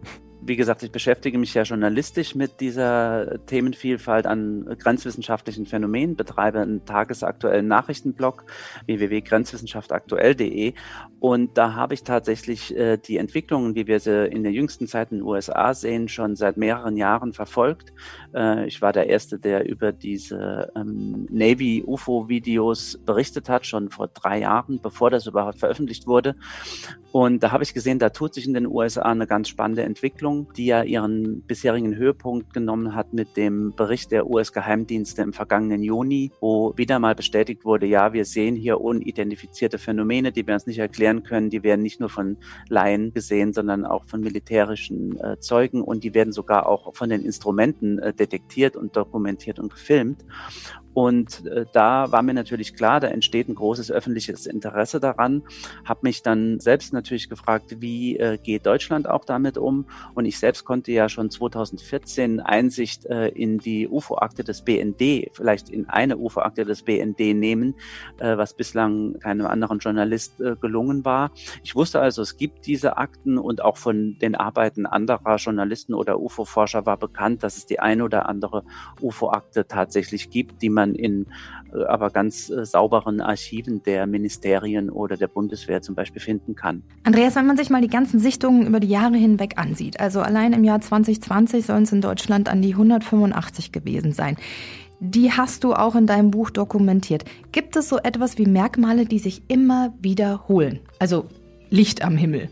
[0.50, 6.84] Wie gesagt, ich beschäftige mich ja journalistisch mit dieser Themenvielfalt an grenzwissenschaftlichen Phänomenen, betreibe einen
[6.84, 8.46] tagesaktuellen Nachrichtenblog
[8.88, 10.74] www.grenzwissenschaftaktuell.de
[11.20, 15.12] und da habe ich tatsächlich äh, die Entwicklungen, wie wir sie in der jüngsten Zeit
[15.12, 17.94] in den USA sehen, schon seit mehreren Jahren verfolgt.
[18.34, 24.40] Äh, ich war der Erste, der über diese ähm, Navy-UFO-Videos berichtet hat, schon vor drei
[24.40, 26.36] Jahren, bevor das überhaupt veröffentlicht wurde.
[27.12, 30.39] Und da habe ich gesehen, da tut sich in den USA eine ganz spannende Entwicklung,
[30.58, 36.32] die ja ihren bisherigen Höhepunkt genommen hat mit dem Bericht der US-Geheimdienste im vergangenen Juni,
[36.40, 40.80] wo wieder mal bestätigt wurde, ja, wir sehen hier unidentifizierte Phänomene, die wir uns nicht
[40.80, 41.50] erklären können.
[41.50, 46.14] Die werden nicht nur von Laien gesehen, sondern auch von militärischen äh, Zeugen und die
[46.14, 50.26] werden sogar auch von den Instrumenten äh, detektiert und dokumentiert und gefilmt.
[51.00, 55.44] Und äh, da war mir natürlich klar, da entsteht ein großes öffentliches Interesse daran.
[55.86, 59.86] Habe mich dann selbst natürlich gefragt, wie äh, geht Deutschland auch damit um?
[60.14, 65.70] Und ich selbst konnte ja schon 2014 Einsicht äh, in die UFO-Akte des BND, vielleicht
[65.70, 67.76] in eine UFO-Akte des BND nehmen,
[68.18, 71.32] was bislang keinem anderen Journalist gelungen war.
[71.64, 76.20] Ich wusste also, es gibt diese Akten und auch von den Arbeiten anderer Journalisten oder
[76.20, 78.64] UFO-Forscher war bekannt, dass es die eine oder andere
[79.02, 81.28] UFO-Akte tatsächlich gibt, die man in
[81.74, 86.84] äh, aber ganz äh, sauberen Archiven der Ministerien oder der Bundeswehr zum Beispiel finden kann.
[87.04, 90.54] Andreas, wenn man sich mal die ganzen Sichtungen über die Jahre hinweg ansieht, also allein
[90.54, 94.38] im Jahr 2020 sollen es in Deutschland an die 185 gewesen sein.
[95.02, 97.24] Die hast du auch in deinem Buch dokumentiert.
[97.54, 100.80] Gibt es so etwas wie Merkmale, die sich immer wiederholen?
[101.00, 101.26] Also
[101.70, 102.50] Licht am Himmel.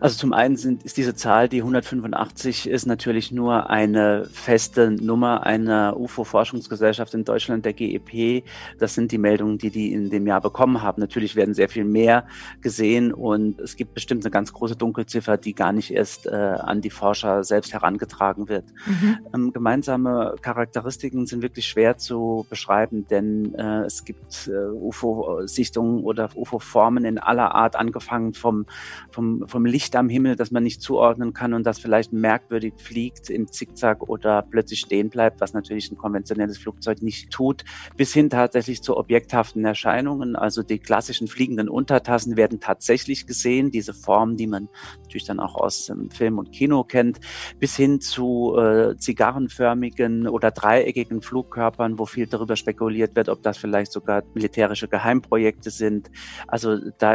[0.00, 5.44] Also zum einen sind, ist diese Zahl, die 185, ist natürlich nur eine feste Nummer
[5.44, 8.44] einer UFO-Forschungsgesellschaft in Deutschland, der GEP.
[8.78, 11.00] Das sind die Meldungen, die die in dem Jahr bekommen haben.
[11.00, 12.26] Natürlich werden sehr viel mehr
[12.60, 16.80] gesehen und es gibt bestimmt eine ganz große Dunkelziffer, die gar nicht erst äh, an
[16.80, 18.64] die Forscher selbst herangetragen wird.
[18.86, 19.18] Mhm.
[19.34, 26.30] Ähm, gemeinsame Charakteristiken sind wirklich schwer zu beschreiben, denn äh, es gibt äh, UFO-Sichtungen oder
[26.34, 28.66] UFO-Formen in aller Art, angefangen vom,
[29.10, 32.74] vom, vom Licht Licht am Himmel, das man nicht zuordnen kann und das vielleicht merkwürdig
[32.76, 37.64] fliegt im Zickzack oder plötzlich stehen bleibt, was natürlich ein konventionelles Flugzeug nicht tut,
[37.96, 40.36] bis hin tatsächlich zu objekthaften Erscheinungen.
[40.36, 44.68] Also die klassischen fliegenden Untertassen werden tatsächlich gesehen, diese Formen, die man
[45.08, 47.18] natürlich dann auch aus dem Film und Kino kennt,
[47.58, 53.56] bis hin zu äh, zigarrenförmigen oder dreieckigen Flugkörpern, wo viel darüber spekuliert wird, ob das
[53.56, 56.10] vielleicht sogar militärische Geheimprojekte sind.
[56.46, 57.14] Also da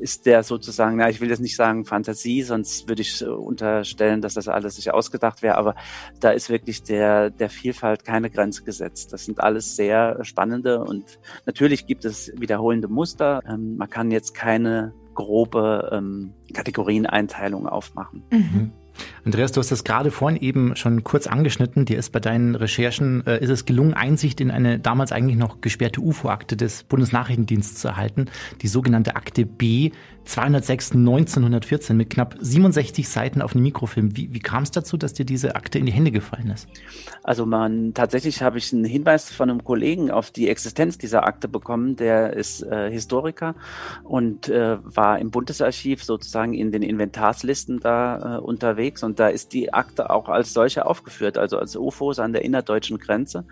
[0.00, 4.34] ist der sozusagen, na, ich will jetzt nicht sagen Fantasie, sonst würde ich unterstellen, dass
[4.34, 5.56] das alles sich ausgedacht wäre.
[5.56, 5.74] Aber
[6.20, 9.14] da ist wirklich der, der Vielfalt keine Grenze gesetzt.
[9.14, 13.40] Das sind alles sehr spannende und natürlich gibt es wiederholende Muster.
[13.48, 18.22] Ähm, man kann jetzt keine grobe ähm, Kategorieneinteilung aufmachen.
[18.30, 18.72] Mhm.
[19.24, 21.84] Andreas, du hast das gerade vorhin eben schon kurz angeschnitten.
[21.84, 25.60] Dir ist bei deinen Recherchen, äh, ist es gelungen, Einsicht in eine damals eigentlich noch
[25.60, 28.26] gesperrte UFO-Akte des Bundesnachrichtendienstes zu erhalten,
[28.62, 29.90] die sogenannte Akte B
[30.24, 34.16] 206 1914 mit knapp 67 Seiten auf einem Mikrofilm.
[34.16, 36.68] Wie, wie kam es dazu, dass dir diese Akte in die Hände gefallen ist?
[37.22, 41.48] Also man, tatsächlich habe ich einen Hinweis von einem Kollegen auf die Existenz dieser Akte
[41.48, 41.96] bekommen.
[41.96, 43.54] Der ist äh, Historiker
[44.02, 49.52] und äh, war im Bundesarchiv sozusagen in den Inventarslisten da äh, unterwegs und da ist
[49.52, 53.44] die Akte auch als solche aufgeführt, also als UFOs an der innerdeutschen Grenze.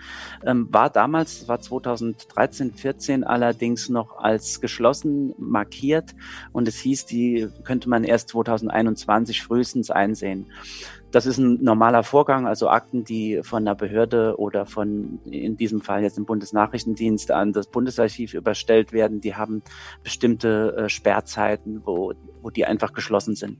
[0.45, 6.15] Ähm, war damals, war 2013, 14 allerdings noch als geschlossen markiert
[6.53, 10.51] und es hieß, die könnte man erst 2021 frühestens einsehen.
[11.13, 15.83] Das ist ein normaler Vorgang, also Akten, die von einer Behörde oder von, in diesem
[15.83, 19.63] Fall jetzt im Bundesnachrichtendienst an das Bundesarchiv überstellt werden, die haben
[20.03, 23.59] bestimmte äh, Sperrzeiten, wo, wo die einfach geschlossen sind.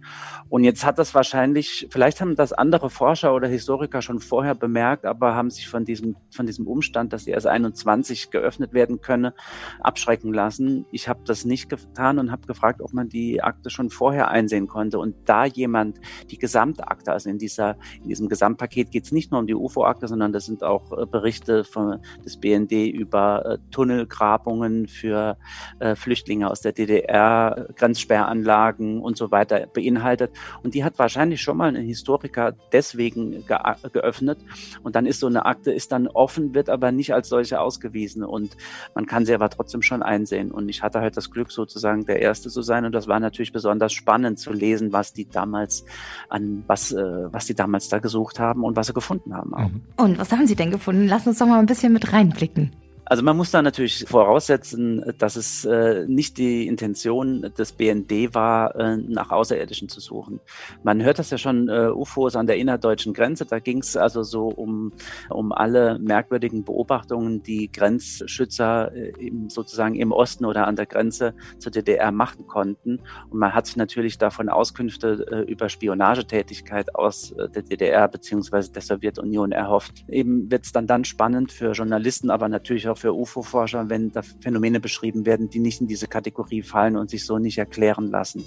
[0.49, 5.05] Und jetzt hat das wahrscheinlich, vielleicht haben das andere Forscher oder Historiker schon vorher bemerkt,
[5.05, 9.35] aber haben sich von diesem, von diesem Umstand, dass sie erst 21 geöffnet werden könne,
[9.79, 10.87] abschrecken lassen.
[10.91, 14.69] Ich habe das nicht getan und habe gefragt, ob man die Akte schon vorher einsehen
[14.69, 14.99] konnte.
[14.99, 19.41] Und da jemand die Gesamtakte, also in dieser, in diesem Gesamtpaket geht es nicht nur
[19.41, 24.87] um die UFO-Akte, sondern das sind auch äh, Berichte von, des BND über äh, Tunnelgrabungen
[24.89, 25.37] für
[25.81, 30.33] äh, Flüchtlinge aus der DDR, Grenzsperranlagen und so weiter beinhaltet.
[30.63, 33.59] Und die hat wahrscheinlich schon mal ein Historiker deswegen ge
[33.93, 34.39] geöffnet.
[34.83, 38.25] Und dann ist so eine Akte, ist dann offen, wird aber nicht als solche ausgewiesen.
[38.25, 38.57] Und
[38.95, 40.51] man kann sie aber trotzdem schon einsehen.
[40.51, 42.85] Und ich hatte halt das Glück, sozusagen der Erste zu sein.
[42.85, 45.85] Und das war natürlich besonders spannend zu lesen, was die damals
[46.29, 49.55] an, was, äh, was sie damals da gesucht haben und was sie gefunden haben.
[49.55, 49.69] Auch.
[49.69, 49.83] Mhm.
[49.97, 51.07] Und was haben sie denn gefunden?
[51.07, 52.73] Lass uns doch mal ein bisschen mit reinblicken.
[53.05, 58.77] Also man muss da natürlich voraussetzen, dass es äh, nicht die Intention des BND war,
[58.77, 60.41] äh, nach Außerirdischen zu suchen.
[60.85, 63.45] Man hört das ja schon, äh, UFOs an der innerdeutschen Grenze.
[63.45, 64.93] Da ging es also so um,
[65.29, 71.35] um alle merkwürdigen Beobachtungen, die Grenzschützer äh, im, sozusagen im Osten oder an der Grenze
[71.59, 73.01] zur DDR machen konnten.
[73.31, 79.53] Und man hat sich natürlich davon Auskünfte über Spionagetätigkeit aus der DDR beziehungsweise der Sowjetunion
[79.53, 80.05] erhofft.
[80.09, 84.23] Eben wird es dann dann spannend für Journalisten, aber natürlich auch für UFO-Forscher, wenn da
[84.23, 88.45] Phänomene beschrieben werden, die nicht in diese Kategorie fallen und sich so nicht erklären lassen.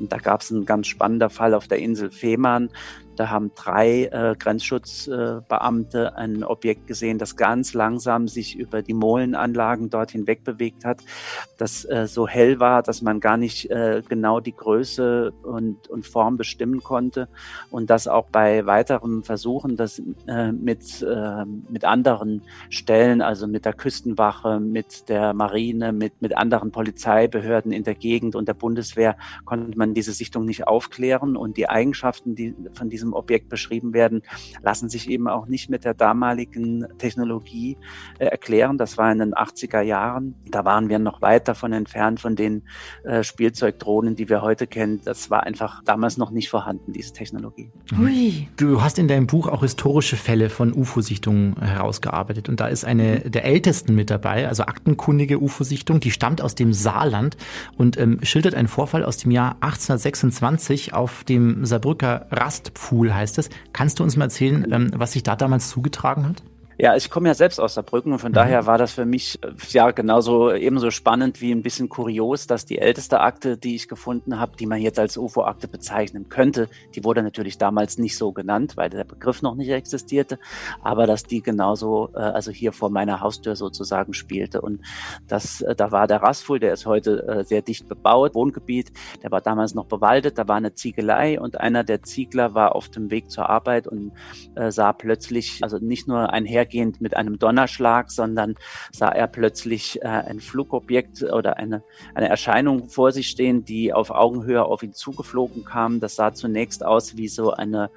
[0.00, 2.70] Und da gab es einen ganz spannender Fall auf der Insel Fehmarn.
[3.18, 8.94] Da haben drei äh, Grenzschutzbeamte äh, ein Objekt gesehen, das ganz langsam sich über die
[8.94, 11.00] Molenanlagen dort hinweg bewegt hat,
[11.56, 16.06] das äh, so hell war, dass man gar nicht äh, genau die Größe und, und
[16.06, 17.28] Form bestimmen konnte.
[17.70, 23.64] Und das auch bei weiteren Versuchen, das äh, mit, äh, mit anderen Stellen, also mit
[23.64, 29.16] der Küstenwache, mit der Marine, mit, mit anderen Polizeibehörden in der Gegend und der Bundeswehr,
[29.44, 31.36] konnte man diese Sichtung nicht aufklären.
[31.36, 34.22] Und die Eigenschaften die von diesem diesem Objekt beschrieben werden,
[34.62, 37.76] lassen sich eben auch nicht mit der damaligen Technologie
[38.18, 38.78] äh, erklären.
[38.78, 40.34] Das war in den 80er Jahren.
[40.50, 42.62] Da waren wir noch weit davon entfernt von den
[43.04, 45.00] äh, Spielzeugdrohnen, die wir heute kennen.
[45.04, 47.70] Das war einfach damals noch nicht vorhanden, diese Technologie.
[47.98, 48.48] Ui.
[48.56, 52.48] Du hast in deinem Buch auch historische Fälle von UFO-Sichtungen herausgearbeitet.
[52.48, 56.72] Und da ist eine der ältesten mit dabei, also aktenkundige UFO-Sichtung, die stammt aus dem
[56.72, 57.36] Saarland
[57.76, 63.50] und ähm, schildert einen Vorfall aus dem Jahr 1826 auf dem Saarbrücker Rastpfuhl, heißt es.
[63.72, 66.42] Kannst du uns mal erzählen, ähm, was sich da damals zugetragen hat?
[66.80, 68.36] Ja, ich komme ja selbst aus Saarbrücken und von mhm.
[68.36, 72.66] daher war das für mich äh, ja genauso ebenso spannend wie ein bisschen kurios, dass
[72.66, 77.02] die älteste Akte, die ich gefunden habe, die man jetzt als UFO-Akte bezeichnen könnte, die
[77.02, 80.38] wurde natürlich damals nicht so genannt, weil der Begriff noch nicht existierte,
[80.80, 84.80] aber dass die genauso, äh, also hier vor meiner Haustür sozusagen spielte und
[85.26, 88.92] das, äh, da war der Rastfuhl, der ist heute äh, sehr dicht bebaut, Wohngebiet,
[89.24, 92.88] der war damals noch bewaldet, da war eine Ziegelei und einer der Ziegler war auf
[92.88, 94.12] dem Weg zur Arbeit und
[94.54, 98.54] äh, sah plötzlich, also nicht nur ein Herr einhergehend mit einem Donnerschlag, sondern
[98.92, 101.82] sah er plötzlich äh, ein Flugobjekt oder eine,
[102.14, 106.00] eine Erscheinung vor sich stehen, die auf Augenhöhe auf ihn zugeflogen kam.
[106.00, 107.90] Das sah zunächst aus wie so eine,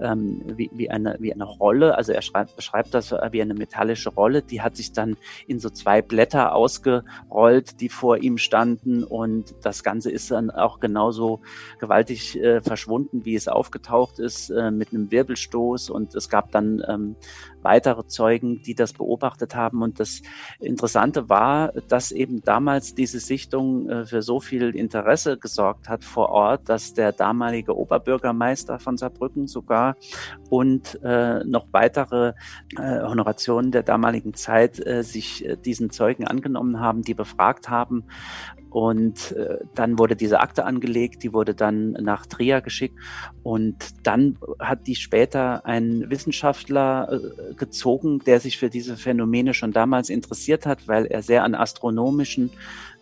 [0.00, 1.96] ähm, wie, wie eine, wie eine Rolle.
[1.96, 4.42] Also er schreibt, beschreibt das wie eine metallische Rolle.
[4.42, 9.82] Die hat sich dann in so zwei Blätter ausgerollt, die vor ihm standen und das
[9.82, 11.40] Ganze ist dann auch genauso
[11.78, 16.82] gewaltig äh, verschwunden, wie es aufgetaucht ist, äh, mit einem Wirbelstoß und es gab dann
[16.88, 17.16] ähm,
[17.62, 19.82] weitere Zeugen, die das beobachtet haben.
[19.82, 20.22] Und das
[20.60, 26.30] Interessante war, dass eben damals diese Sichtung äh, für so viel Interesse gesorgt hat vor
[26.30, 29.96] Ort, dass der damalige Oberbürgermeister von Saarbrücken sogar
[30.50, 32.34] und äh, noch weitere
[32.76, 38.04] äh, Honorationen der damaligen Zeit sich diesen Zeugen angenommen haben, die befragt haben,
[38.72, 42.98] und äh, dann wurde diese Akte angelegt, die wurde dann nach Trier geschickt.
[43.42, 49.72] Und dann hat die später ein Wissenschaftler äh, gezogen, der sich für diese Phänomene schon
[49.72, 52.50] damals interessiert hat, weil er sehr an astronomischen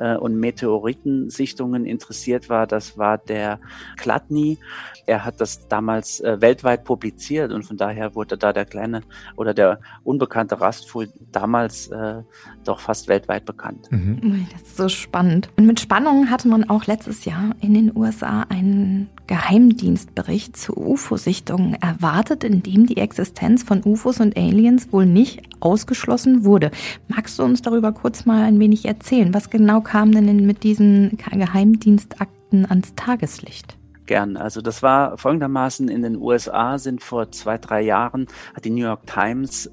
[0.00, 2.66] äh, und Meteoritensichtungen interessiert war.
[2.66, 3.60] Das war der
[3.96, 4.58] Klatny.
[5.06, 9.02] Er hat das damals äh, weltweit publiziert und von daher wurde da der kleine
[9.36, 12.22] oder der unbekannte Rastfuhl damals äh,
[12.64, 13.90] doch fast weltweit bekannt.
[13.90, 14.46] Mhm.
[14.52, 15.50] Das ist so spannend.
[15.56, 21.74] Und mit Spannung hatte man auch letztes Jahr in den USA einen Geheimdienstbericht zu UFO-Sichtungen
[21.74, 26.72] erwartet, in dem die Existenz von UFOs und Aliens wohl nicht ausgeschlossen wurde.
[27.06, 29.32] Magst du uns darüber kurz mal ein wenig erzählen?
[29.32, 33.76] Was genau kam denn mit diesen Geheimdienstakten ans Tageslicht?
[34.06, 34.36] Gern.
[34.36, 38.84] Also das war folgendermaßen in den USA sind vor zwei, drei Jahren hat die New
[38.84, 39.68] York Times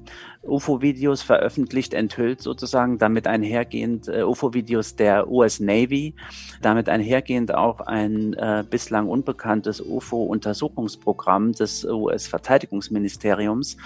[0.48, 6.14] UFO-Videos veröffentlicht, enthüllt sozusagen, damit einhergehend äh, UFO-Videos der US Navy,
[6.62, 13.76] damit einhergehend auch ein äh, bislang unbekanntes UFO-Untersuchungsprogramm des US-Verteidigungsministeriums.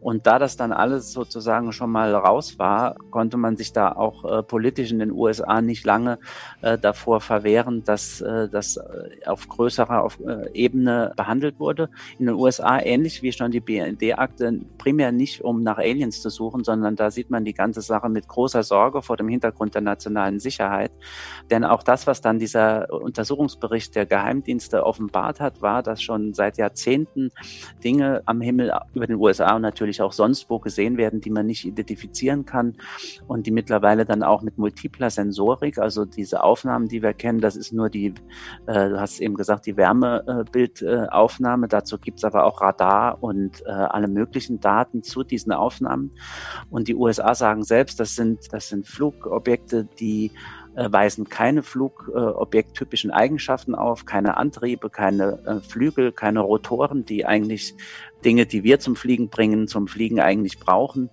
[0.00, 4.24] Und da das dann alles sozusagen schon mal raus war, konnte man sich da auch
[4.24, 6.18] äh, politisch in den USA nicht lange
[6.60, 10.18] äh, davor verwehren, dass äh, das äh, auf größerer auf,
[10.54, 11.88] Ebene behandelt wurde.
[12.18, 16.30] In den USA ähnlich wie schon die BND-Akte primär nicht um nach Aliens Aliens zu
[16.30, 19.82] suchen, sondern da sieht man die ganze Sache mit großer Sorge vor dem Hintergrund der
[19.82, 20.92] nationalen Sicherheit.
[21.50, 26.58] Denn auch das, was dann dieser Untersuchungsbericht der Geheimdienste offenbart hat, war, dass schon seit
[26.58, 27.30] Jahrzehnten
[27.82, 31.46] Dinge am Himmel über den USA und natürlich auch sonst wo gesehen werden, die man
[31.46, 32.76] nicht identifizieren kann
[33.26, 37.56] und die mittlerweile dann auch mit multipler Sensorik, also diese Aufnahmen, die wir kennen, das
[37.56, 38.14] ist nur die,
[38.66, 41.66] äh, du hast eben gesagt, die Wärmebildaufnahme.
[41.66, 45.91] Äh, Dazu gibt es aber auch Radar und äh, alle möglichen Daten zu diesen Aufnahmen
[45.92, 46.12] haben.
[46.70, 50.32] Und die USA sagen selbst, das sind, das sind Flugobjekte, die
[50.74, 57.74] äh, weisen keine flugobjekttypischen Eigenschaften auf, keine Antriebe, keine äh, Flügel, keine Rotoren, die eigentlich
[58.24, 61.10] Dinge, die wir zum Fliegen bringen, zum Fliegen eigentlich brauchen.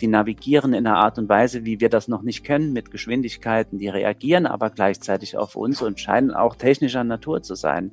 [0.00, 3.78] Die navigieren in einer Art und Weise, wie wir das noch nicht kennen, mit Geschwindigkeiten,
[3.78, 7.92] die reagieren aber gleichzeitig auf uns und scheinen auch technischer Natur zu sein.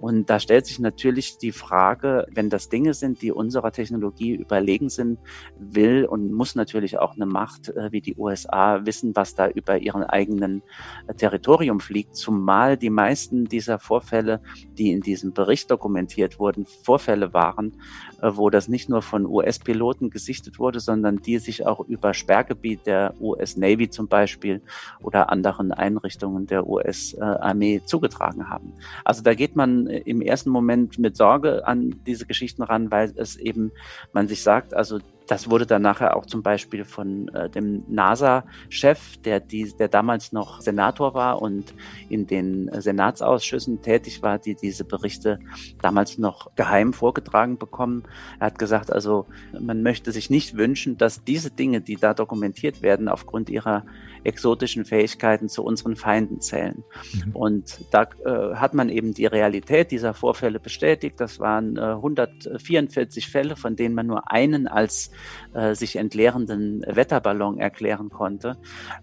[0.00, 4.88] Und da stellt sich natürlich die Frage, wenn das Dinge sind, die unserer Technologie überlegen
[4.88, 5.18] sind,
[5.58, 9.78] will und muss natürlich auch eine Macht äh, wie die USA wissen, was da über
[9.78, 10.62] ihren eigenen
[11.06, 14.40] äh, Territorium fliegt, zumal die meisten dieser Vorfälle,
[14.78, 17.76] die in diesem Bericht dokumentiert wurden, Vorfälle waren,
[18.20, 23.14] wo das nicht nur von US-Piloten gesichtet wurde, sondern die sich auch über Sperrgebiet der
[23.20, 24.62] US Navy zum Beispiel
[25.00, 28.74] oder anderen Einrichtungen der US-Armee zugetragen haben.
[29.04, 33.12] Also da geht man äh, im ersten Moment mit Sorge an diese Geschichten ran, weil
[33.16, 33.72] es eben,
[34.12, 34.98] man sich sagt, also
[35.32, 40.30] das wurde dann nachher auch zum Beispiel von äh, dem NASA-Chef, der, die, der damals
[40.32, 41.72] noch Senator war und
[42.10, 45.38] in den Senatsausschüssen tätig war, die diese Berichte
[45.80, 48.02] damals noch geheim vorgetragen bekommen.
[48.40, 49.24] Er hat gesagt, also
[49.58, 53.86] man möchte sich nicht wünschen, dass diese Dinge, die da dokumentiert werden, aufgrund ihrer
[54.24, 56.84] exotischen Fähigkeiten zu unseren Feinden zählen.
[57.14, 57.32] Mhm.
[57.34, 61.18] Und da äh, hat man eben die Realität dieser Vorfälle bestätigt.
[61.18, 65.10] Das waren äh, 144 Fälle, von denen man nur einen als
[65.54, 68.56] äh, sich entleerenden Wetterballon erklären konnte.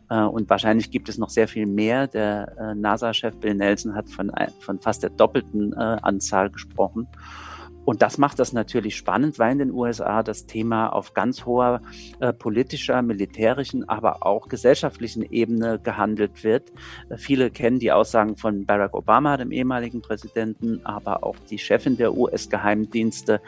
[0.09, 2.07] Äh, und wahrscheinlich gibt es noch sehr viel mehr.
[2.07, 7.07] Der äh, NASA-Chef Bill Nelson hat von, von fast der doppelten äh, Anzahl gesprochen.
[7.89, 11.81] Und das macht das natürlich spannend, weil in den USA das Thema auf ganz hoher
[12.19, 16.71] äh, politischer, militärischen, aber auch gesellschaftlichen Ebene gehandelt wird.
[17.09, 21.97] Äh, viele kennen die Aussagen von Barack Obama, dem ehemaligen Präsidenten, aber auch die Chefin
[21.97, 23.41] der US-Geheimdienste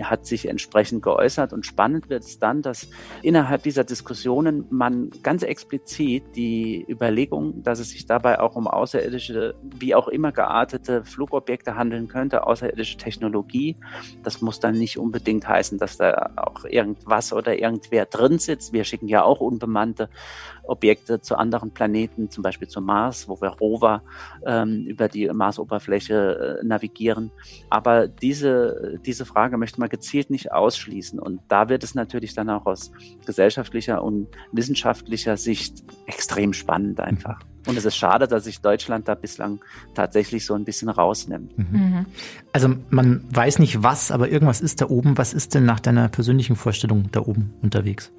[0.00, 1.52] hat sich entsprechend geäußert.
[1.52, 2.88] Und spannend wird es dann, dass
[3.20, 9.54] innerhalb dieser Diskussionen man ganz explizit die Überlegung, dass es sich dabei auch um außerirdische,
[9.62, 13.76] wie auch immer geartete Flugobjekte handeln könnte, außerirdische Technologie,
[14.22, 18.72] das muss dann nicht unbedingt heißen, dass da auch irgendwas oder irgendwer drin sitzt.
[18.72, 20.08] Wir schicken ja auch unbemannte
[20.64, 24.02] Objekte zu anderen Planeten, zum Beispiel zum Mars, wo wir Rover
[24.46, 27.30] ähm, über die Marsoberfläche äh, navigieren.
[27.68, 31.18] Aber diese, diese Frage möchte man gezielt nicht ausschließen.
[31.18, 32.92] Und da wird es natürlich dann auch aus
[33.26, 37.40] gesellschaftlicher und wissenschaftlicher Sicht extrem spannend einfach.
[37.66, 39.60] Und es ist schade, dass sich Deutschland da bislang
[39.94, 41.56] tatsächlich so ein bisschen rausnimmt.
[41.56, 41.66] Mhm.
[41.72, 42.06] mhm.
[42.52, 45.16] Also man weiß nicht was, aber irgendwas ist da oben.
[45.16, 48.12] Was ist denn nach deiner persönlichen Vorstellung da oben unterwegs?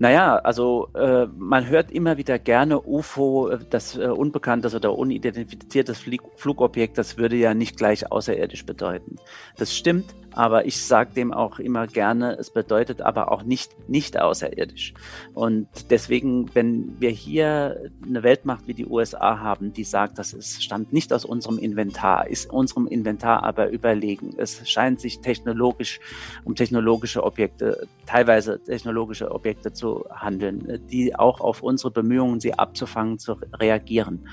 [0.00, 6.04] Naja, also äh, man hört immer wieder gerne UFO, äh, das äh, unbekanntes oder unidentifiziertes
[6.36, 9.16] Flugobjekt, das würde ja nicht gleich außerirdisch bedeuten.
[9.56, 14.20] Das stimmt, aber ich sage dem auch immer gerne, es bedeutet aber auch nicht nicht
[14.20, 14.94] außerirdisch.
[15.34, 20.62] Und deswegen, wenn wir hier eine Weltmacht wie die USA haben, die sagt, das ist,
[20.62, 24.32] stammt nicht aus unserem Inventar, ist unserem Inventar aber überlegen.
[24.36, 25.98] Es scheint sich technologisch
[26.44, 33.18] um technologische Objekte, teilweise technologische Objekte zu handeln, die auch auf unsere Bemühungen, sie abzufangen,
[33.18, 34.28] zu reagieren.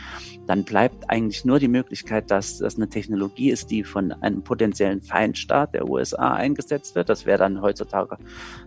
[0.45, 5.01] Dann bleibt eigentlich nur die Möglichkeit, dass das eine Technologie ist, die von einem potenziellen
[5.01, 7.09] Feindstaat der USA eingesetzt wird.
[7.09, 8.17] Das wäre dann heutzutage,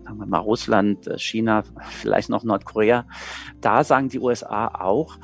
[0.04, 3.06] sagen wir mal, Russland, äh, China, vielleicht noch Nordkorea.
[3.60, 5.18] Da sagen die USA auch,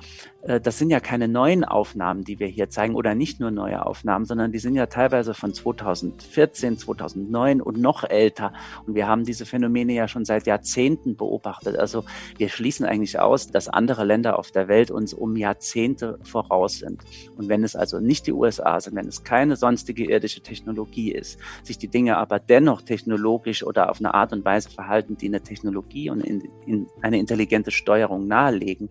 [0.46, 4.26] das sind ja keine neuen Aufnahmen, die wir hier zeigen oder nicht nur neue Aufnahmen,
[4.26, 8.52] sondern die sind ja teilweise von 2014, 2009 und noch älter.
[8.86, 11.78] Und wir haben diese Phänomene ja schon seit Jahrzehnten beobachtet.
[11.78, 12.04] Also
[12.36, 17.02] wir schließen eigentlich aus, dass andere Länder auf der Welt uns um Jahrzehnte voraus sind.
[17.38, 21.38] Und wenn es also nicht die USA sind, wenn es keine sonstige irdische Technologie ist,
[21.62, 25.40] sich die Dinge aber dennoch technologisch oder auf eine Art und Weise verhalten, die eine
[25.40, 28.90] Technologie und in, in eine intelligente Steuerung nahelegen,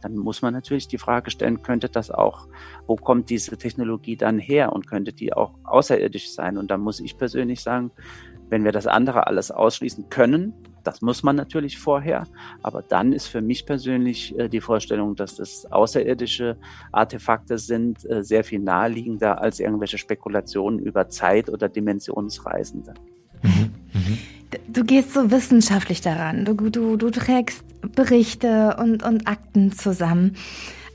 [0.00, 2.48] dann muss man natürlich die Frage stellen, könnte das auch,
[2.86, 6.58] wo kommt diese Technologie dann her und könnte die auch außerirdisch sein?
[6.58, 7.90] Und da muss ich persönlich sagen,
[8.50, 10.54] wenn wir das andere alles ausschließen können,
[10.84, 12.24] das muss man natürlich vorher,
[12.62, 16.56] aber dann ist für mich persönlich äh, die Vorstellung, dass das außerirdische
[16.92, 22.94] Artefakte sind, äh, sehr viel naheliegender als irgendwelche Spekulationen über Zeit oder Dimensionsreisende.
[23.42, 23.70] Mhm.
[23.94, 24.18] Mhm.
[24.68, 26.44] Du gehst so wissenschaftlich daran.
[26.44, 30.36] Du, du, du trägst Berichte und, und Akten zusammen.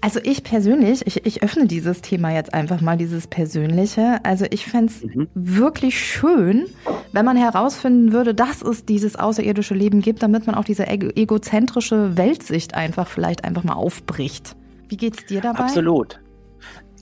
[0.01, 4.19] Also ich persönlich, ich, ich öffne dieses Thema jetzt einfach mal, dieses Persönliche.
[4.23, 5.27] Also ich fände es mhm.
[5.33, 6.67] wirklich schön,
[7.12, 12.15] wenn man herausfinden würde, dass es dieses außerirdische Leben gibt, damit man auch diese egozentrische
[12.15, 14.55] Weltsicht einfach vielleicht einfach mal aufbricht.
[14.88, 15.65] Wie geht's dir dabei?
[15.65, 16.19] Absolut.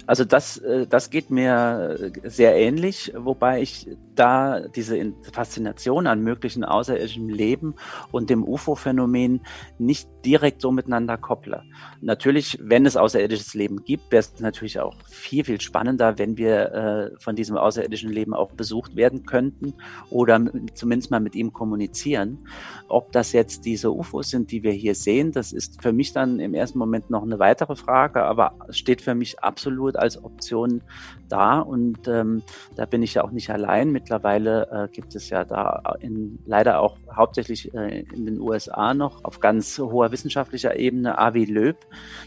[0.08, 6.64] Also das, äh, das geht mir sehr ähnlich, wobei ich da diese Faszination an möglichen
[6.64, 7.76] außerirdischem Leben
[8.12, 9.42] und dem UFO-Phänomen
[9.78, 11.64] nicht direkt so miteinander kopple.
[12.02, 16.74] Natürlich, wenn es außerirdisches Leben gibt, wäre es natürlich auch viel, viel spannender, wenn wir
[16.74, 19.74] äh, von diesem außerirdischen Leben auch besucht werden könnten
[20.10, 20.42] oder
[20.74, 22.46] zumindest mal mit ihm kommunizieren.
[22.90, 26.42] Ob das jetzt diese UFOs sind, die wir hier sehen, das ist für mich dann
[26.42, 30.82] im ersten Moment noch eine weitere Frage, aber steht für mich absolut als Option
[31.30, 32.44] da und ähm,
[32.76, 33.92] da bin ich ja auch nicht allein.
[33.92, 39.24] Mittlerweile äh, gibt es ja da in, leider auch hauptsächlich äh, in den USA noch
[39.24, 41.78] auf ganz hoher wissenschaftlicher Ebene Avi Loeb.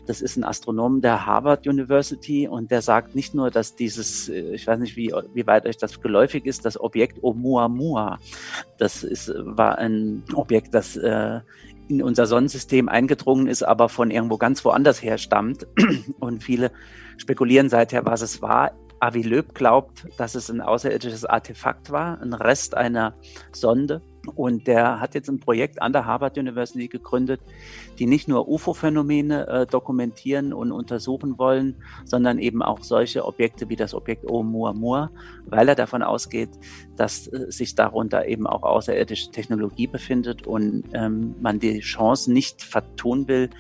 [0.07, 4.55] Das ist ein Astronom der Harvard University und der sagt nicht nur, dass dieses, äh,
[4.55, 8.19] ich weiß nicht, wie, wie weit euch das geläufig ist, das Objekt Oumuamua,
[8.79, 11.41] das ist, war ein Objekt, das äh,
[11.89, 15.67] in unser Sonnensystem eingedrungen ist, aber von irgendwo ganz woanders her stammt.
[16.21, 16.71] Und viele
[17.17, 18.71] spekulieren seither, was es war.
[19.01, 23.15] Avi Löb glaubt, dass es ein außerirdisches Artefakt war, ein Rest einer
[23.51, 24.03] Sonde,
[24.35, 27.41] Und der hat jetzt ein Projekt an der Harvard University gegründet,
[27.99, 33.77] die nicht nur UFO-Phänomene äh, dokumentieren und untersuchen wollen, sondern eben auch solche Objekte wie
[33.77, 35.11] das Objekt Oumuamua,
[35.47, 36.51] weil er davon ausgeht,
[36.97, 42.63] dass äh, sich darunter eben auch außerirdische Technologie befindet und ähm, man die Chance nicht
[42.63, 43.51] vertun will,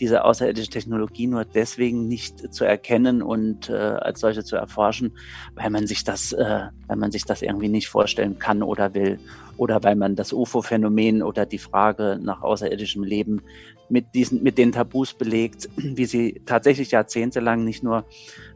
[0.00, 5.12] diese außerirdische Technologie nur deswegen nicht zu erkennen und äh, als solche zu erforschen,
[5.54, 9.20] weil man sich das, äh, weil man sich das irgendwie nicht vorstellen kann oder will
[9.58, 13.42] oder weil man das UFO-Phänomen oder die Frage nach außerirdischem Leben
[13.90, 18.04] mit diesen, mit den Tabus belegt, wie sie tatsächlich jahrzehntelang nicht nur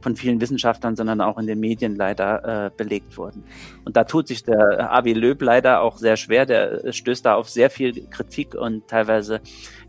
[0.00, 3.44] von vielen Wissenschaftlern, sondern auch in den Medien leider äh, belegt wurden.
[3.84, 6.46] Und da tut sich der Avi Löb leider auch sehr schwer.
[6.46, 9.40] Der stößt da auf sehr viel Kritik und teilweise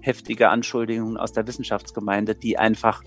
[0.02, 3.04] heftige Anschuldigungen aus der Wissenschaftsgemeinde, die einfach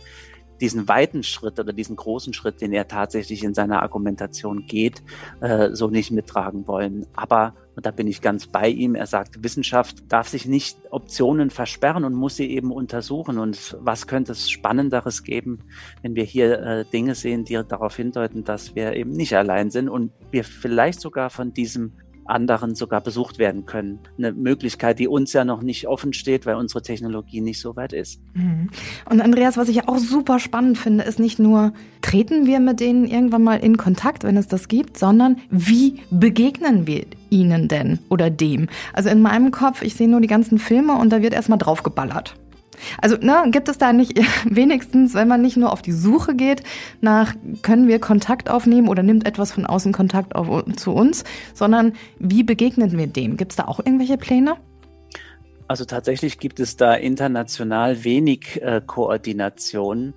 [0.61, 5.03] diesen weiten Schritt oder diesen großen Schritt, den er tatsächlich in seiner Argumentation geht,
[5.41, 7.07] äh, so nicht mittragen wollen.
[7.15, 11.51] Aber, und da bin ich ganz bei ihm, er sagt, Wissenschaft darf sich nicht Optionen
[11.51, 13.39] versperren und muss sie eben untersuchen.
[13.39, 15.61] Und was könnte es Spannenderes geben,
[16.03, 19.89] wenn wir hier äh, Dinge sehen, die darauf hindeuten, dass wir eben nicht allein sind
[19.89, 21.93] und wir vielleicht sogar von diesem
[22.29, 24.01] anderen sogar besucht werden können.
[24.17, 27.93] Eine Möglichkeit, die uns ja noch nicht offen steht, weil unsere Technologie nicht so weit
[27.93, 28.21] ist.
[28.35, 28.71] Mhm.
[29.09, 31.73] Und Andreas, was ich auch super spannend finde, ist nicht nur,
[32.03, 36.87] treten wir mit denen irgendwann mal in Kontakt, wenn es das gibt, sondern wie begegnen
[36.87, 38.69] wir ihnen denn oder dem?
[38.93, 42.35] Also in meinem Kopf, ich sehe nur die ganzen Filme und da wird erstmal draufgeballert.
[43.01, 46.63] Also ne, gibt es da nicht wenigstens, wenn man nicht nur auf die Suche geht
[47.01, 51.25] nach, können wir Kontakt aufnehmen oder nimmt etwas von außen Kontakt auf, zu uns,
[51.55, 53.37] sondern wie begegnen wir dem?
[53.37, 54.57] Gibt es da auch irgendwelche Pläne?
[55.69, 60.15] Also tatsächlich gibt es da international wenig äh, Koordination.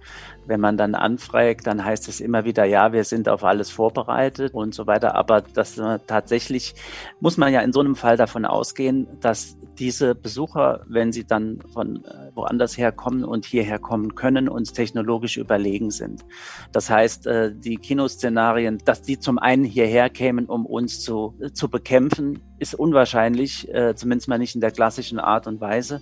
[0.52, 4.54] Wenn man dann anfragt, dann heißt es immer wieder, ja, wir sind auf alles vorbereitet
[4.54, 5.16] und so weiter.
[5.16, 6.76] Aber das äh, tatsächlich
[7.22, 11.60] muss man ja in so einem Fall davon ausgehen, dass diese Besucher, wenn sie dann
[11.74, 16.26] von äh, woanders herkommen und hierher kommen können, uns technologisch überlegen sind.
[16.74, 21.70] Das heißt, äh, die Kinoszenarien, dass die zum einen hierher kämen, um uns zu, zu
[21.70, 26.00] bekämpfen, ist unwahrscheinlich, äh, zumindest mal nicht in der klassischen Art und Weise.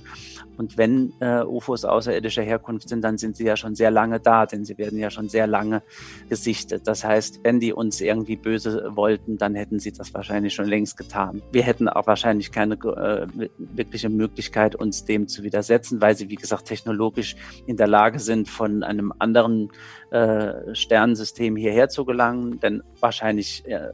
[0.57, 4.45] Und wenn äh, UFOs außerirdischer Herkunft sind, dann sind sie ja schon sehr lange da,
[4.45, 5.83] denn sie werden ja schon sehr lange
[6.27, 6.85] gesichtet.
[6.85, 10.97] Das heißt, wenn die uns irgendwie böse wollten, dann hätten sie das wahrscheinlich schon längst
[10.97, 11.41] getan.
[11.53, 16.35] Wir hätten auch wahrscheinlich keine äh, wirkliche Möglichkeit, uns dem zu widersetzen, weil sie, wie
[16.35, 17.37] gesagt, technologisch
[17.67, 19.71] in der Lage sind, von einem anderen
[20.11, 22.59] äh, Sternensystem hierher zu gelangen.
[22.59, 23.89] Denn wahrscheinlich, äh,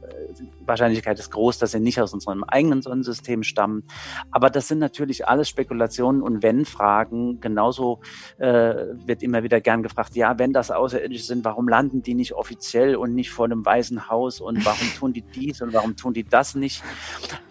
[0.64, 3.84] Wahrscheinlichkeit ist groß, dass sie nicht aus unserem eigenen Sonnensystem stammen.
[4.30, 7.40] Aber das sind natürlich alles Spekulationen und Wenn-Fragen.
[7.40, 8.00] Genauso
[8.38, 8.74] äh,
[9.06, 12.96] wird immer wieder gern gefragt, ja, wenn das Außerirdische sind, warum landen die nicht offiziell
[12.96, 16.24] und nicht vor einem Weißen Haus und warum tun die dies und warum tun die
[16.24, 16.82] das nicht?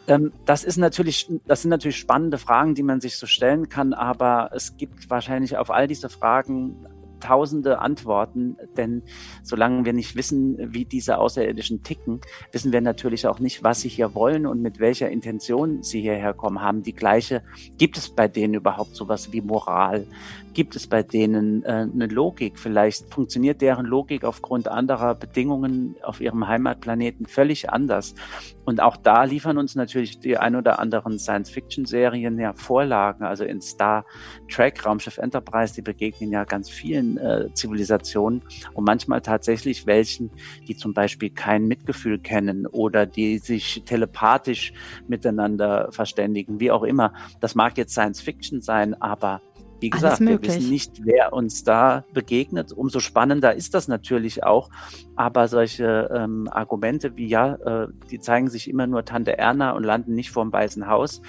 [0.07, 3.93] Ähm, das ist natürlich, das sind natürlich spannende Fragen, die man sich so stellen kann,
[3.93, 6.85] aber es gibt wahrscheinlich auf all diese Fragen
[7.25, 9.01] tausende Antworten, denn
[9.41, 12.21] solange wir nicht wissen, wie diese Außerirdischen ticken,
[12.51, 16.33] wissen wir natürlich auch nicht, was sie hier wollen und mit welcher Intention sie hierher
[16.33, 16.61] kommen.
[16.61, 17.41] Haben die gleiche,
[17.77, 20.05] gibt es bei denen überhaupt sowas wie Moral?
[20.55, 22.57] Gibt es bei denen äh, eine Logik?
[22.57, 28.15] Vielleicht funktioniert deren Logik aufgrund anderer Bedingungen auf ihrem Heimatplaneten völlig anders.
[28.63, 33.25] Und auch da liefern uns natürlich die ein oder anderen Science-Fiction-Serien ja Vorlagen.
[33.25, 34.05] Also in Star
[34.49, 38.41] Trek, Raumschiff Enterprise, die begegnen ja ganz vielen äh, Zivilisationen
[38.73, 40.31] und manchmal tatsächlich welchen,
[40.69, 44.71] die zum Beispiel kein Mitgefühl kennen oder die sich telepathisch
[45.09, 47.13] miteinander verständigen, wie auch immer.
[47.41, 49.41] Das mag jetzt Science-Fiction sein, aber
[49.85, 52.71] wie gesagt, wir wissen nicht, wer uns da begegnet.
[52.71, 54.71] Umso spannender ist das natürlich auch.
[55.15, 59.83] Aber solche ähm, Argumente wie ja, äh, die zeigen sich immer nur Tante Erna und
[59.83, 61.21] landen nicht vor dem Weißen Haus.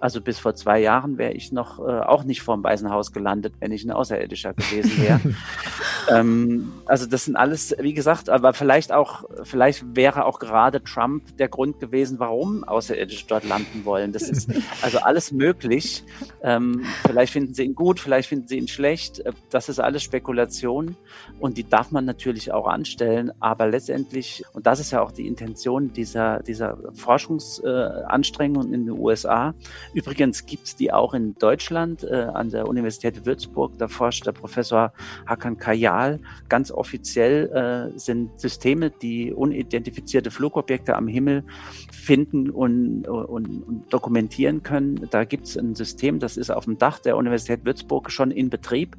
[0.00, 3.12] Also bis vor zwei Jahren wäre ich noch äh, auch nicht vor dem Weißen Haus
[3.12, 5.20] gelandet, wenn ich ein Außerirdischer gewesen wäre.
[6.10, 11.36] ähm, also das sind alles, wie gesagt, aber vielleicht auch, vielleicht wäre auch gerade Trump
[11.38, 14.12] der Grund gewesen, warum Außerirdische dort landen wollen.
[14.12, 14.48] Das ist
[14.82, 16.04] also alles möglich.
[16.42, 19.18] Ähm, vielleicht finden sie ihn gut, vielleicht finden sie ihn schlecht.
[19.20, 20.96] Äh, das ist alles Spekulation
[21.40, 23.32] und die darf man natürlich auch anstellen.
[23.40, 28.98] Aber letztendlich, und das ist ja auch die Intention dieser, dieser Forschungsanstrengungen äh, in den
[28.98, 29.54] USA,
[29.94, 33.78] Übrigens gibt es die auch in Deutschland äh, an der Universität Würzburg.
[33.78, 34.92] Da forscht der Professor
[35.26, 36.20] Hakan Kayal.
[36.48, 41.44] Ganz offiziell äh, sind Systeme, die unidentifizierte Flugobjekte am Himmel
[41.92, 45.08] finden und, und, und dokumentieren können.
[45.10, 48.50] Da gibt es ein System, das ist auf dem Dach der Universität Würzburg schon in
[48.50, 48.96] Betrieb.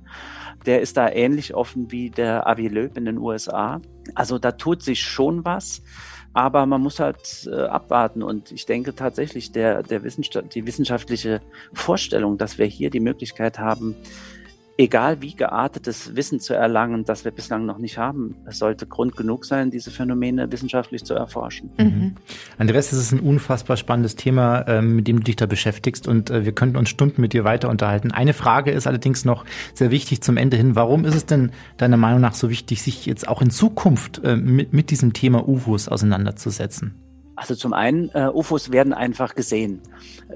[0.65, 3.81] Der ist da ähnlich offen wie der Avi Loeb in den USA.
[4.15, 5.81] Also da tut sich schon was.
[6.39, 8.23] Aber man muss halt äh, abwarten.
[8.23, 11.41] Und ich denke tatsächlich, der, der Wissenschaft, die wissenschaftliche
[11.73, 13.97] Vorstellung, dass wir hier die Möglichkeit haben,
[14.79, 18.37] egal wie geartetes Wissen zu erlangen, das wir bislang noch nicht haben.
[18.45, 21.69] Es sollte Grund genug sein, diese Phänomene wissenschaftlich zu erforschen.
[21.77, 22.15] Mhm.
[22.57, 26.29] Andreas, das ist ein unfassbar spannendes Thema, ähm, mit dem du dich da beschäftigst und
[26.29, 28.11] äh, wir könnten uns Stunden mit dir weiter unterhalten.
[28.11, 30.75] Eine Frage ist allerdings noch sehr wichtig zum Ende hin.
[30.75, 34.37] Warum ist es denn deiner Meinung nach so wichtig, sich jetzt auch in Zukunft äh,
[34.37, 37.08] mit, mit diesem Thema UFOs auseinanderzusetzen?
[37.39, 39.79] Also zum einen, äh, UFOs werden einfach gesehen.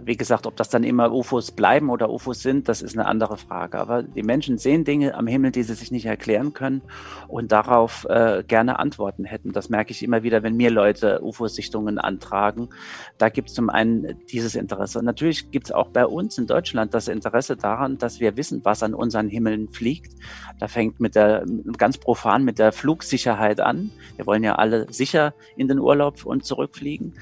[0.01, 3.36] Wie gesagt, ob das dann immer UFOs bleiben oder UFOs sind, das ist eine andere
[3.36, 3.78] Frage.
[3.78, 6.82] Aber die Menschen sehen Dinge am Himmel, die sie sich nicht erklären können
[7.28, 9.51] und darauf äh, gerne Antworten hätten.
[9.51, 12.70] Das merke ich immer wieder, wenn mir Leute UFO-Sichtungen antragen.
[13.18, 14.99] Da gibt es zum einen dieses Interesse.
[14.99, 18.62] Und natürlich gibt es auch bei uns in Deutschland das Interesse daran, dass wir wissen,
[18.64, 20.14] was an unseren Himmeln fliegt.
[20.58, 21.43] Da fängt mit der
[21.78, 23.91] ganz profan mit der Flugsicherheit an.
[24.16, 27.14] Wir wollen ja alle sicher in den Urlaub und zurückfliegen bewegen.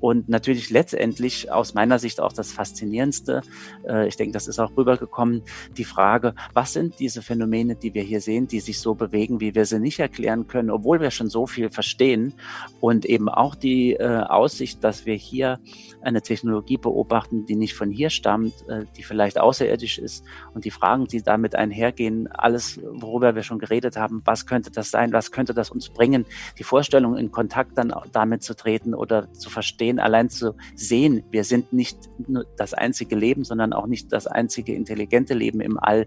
[0.00, 3.42] Und natürlich letztendlich aus meiner Sicht auch das Faszinierendste,
[3.86, 5.42] äh, ich denke, das ist auch rübergekommen,
[5.76, 9.54] die Frage, was sind diese Phänomene, die wir hier sehen, die sich so bewegen, wie
[9.54, 12.34] wir sie nicht erklären können, obwohl wir schon so viel verstehen.
[12.80, 15.58] Und eben auch die äh, Aussicht, dass wir hier
[16.02, 20.24] eine Technologie beobachten, die nicht von hier stammt, äh, die vielleicht außerirdisch ist.
[20.54, 24.90] Und die Fragen, die damit einhergehen, alles, worüber wir schon geredet haben, was könnte das
[24.90, 26.24] sein, was könnte das uns bringen,
[26.58, 31.44] die Vorstellung in Kontakt dann damit zu treten oder zu verstehen, allein zu sehen, wir
[31.44, 36.06] sind nicht nur das einzige Leben, sondern auch nicht das einzige intelligente Leben im All,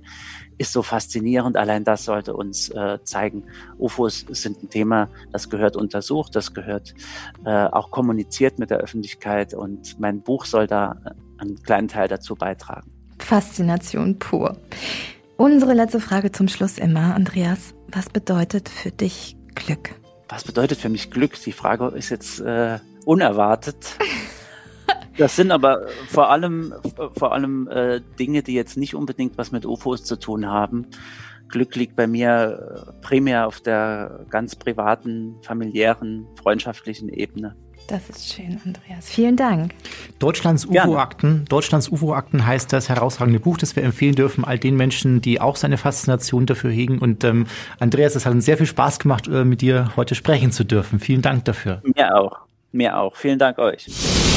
[0.58, 1.58] ist so faszinierend.
[1.58, 3.44] Allein das sollte uns äh, zeigen,
[3.78, 6.94] UFOs sind ein Thema, das gehört untersucht, das gehört
[7.46, 11.02] äh, auch kommuniziert mit der Öffentlichkeit und mein Buch soll da
[11.38, 12.92] einen kleinen Teil dazu beitragen.
[13.20, 14.58] Faszination pur.
[15.38, 17.74] Unsere letzte Frage zum Schluss immer, Andreas.
[17.88, 19.96] Was bedeutet für dich Glück?
[20.30, 21.40] Was bedeutet für mich Glück?
[21.44, 23.98] Die Frage ist jetzt äh, unerwartet.
[25.18, 26.74] Das sind aber vor allem,
[27.16, 30.88] vor allem äh, Dinge, die jetzt nicht unbedingt was mit UFOs zu tun haben.
[31.50, 37.56] Glück liegt bei mir äh, primär auf der ganz privaten, familiären, freundschaftlichen Ebene.
[37.88, 39.10] Das ist schön, Andreas.
[39.10, 39.74] Vielen Dank.
[40.18, 41.46] Deutschlands UFO-Akten.
[41.50, 45.58] Deutschlands UFO-Akten heißt das herausragende Buch, das wir empfehlen dürfen, all den Menschen, die auch
[45.58, 47.00] seine Faszination dafür hegen.
[47.00, 47.46] Und ähm,
[47.80, 51.00] Andreas, es hat uns sehr viel Spaß gemacht, äh, mit dir heute sprechen zu dürfen.
[51.00, 51.82] Vielen Dank dafür.
[51.84, 52.40] Mir auch.
[52.76, 53.16] Mir auch.
[53.16, 53.86] Vielen Dank euch.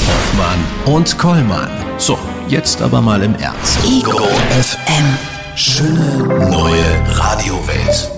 [0.06, 1.70] Hoffmann und Kollmann.
[1.96, 2.18] So,
[2.48, 3.78] jetzt aber mal im Ernst.
[3.82, 5.16] Ego FM.
[5.56, 6.84] Schöne neue
[7.14, 8.10] Radiowelt.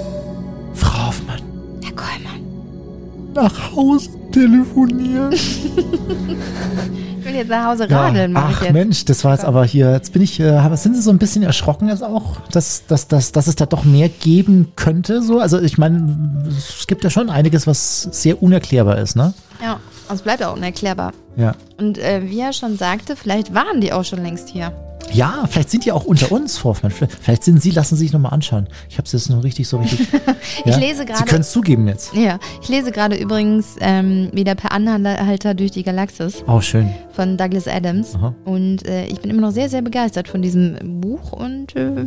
[0.74, 1.40] Frau Hoffmann.
[1.84, 3.32] Herr Kollmann.
[3.32, 5.32] Nach Hause telefonieren.
[5.32, 8.72] Ich will jetzt nach Hause radeln, mach ich Ach jetzt.
[8.72, 11.18] Mensch, das war jetzt aber hier, jetzt bin ich, äh, aber sind Sie so ein
[11.18, 15.22] bisschen erschrocken jetzt auch, dass, dass, dass, dass es da doch mehr geben könnte?
[15.22, 15.38] So?
[15.38, 19.32] Also ich meine, es gibt ja schon einiges, was sehr unerklärbar ist, ne?
[19.62, 19.78] Ja,
[20.14, 21.12] es bleibt auch unerklärbar.
[21.36, 21.54] Ja.
[21.78, 24.72] Und äh, wie er schon sagte, vielleicht waren die auch schon längst hier.
[25.12, 26.92] Ja, vielleicht sind die auch unter uns, Frau Hoffmann.
[26.92, 28.66] Vielleicht sind Sie, lassen Sie sich nochmal anschauen.
[28.90, 30.06] Ich habe es jetzt noch richtig so richtig.
[30.64, 30.76] Ich ja?
[30.76, 32.12] lese Sie gerade- können es zugeben jetzt.
[32.14, 36.90] Ja, ich lese gerade übrigens ähm, wieder per Anhalter durch die Galaxis Oh, schön.
[37.12, 38.16] von Douglas Adams.
[38.16, 38.34] Aha.
[38.44, 42.06] Und äh, ich bin immer noch sehr, sehr begeistert von diesem Buch und äh,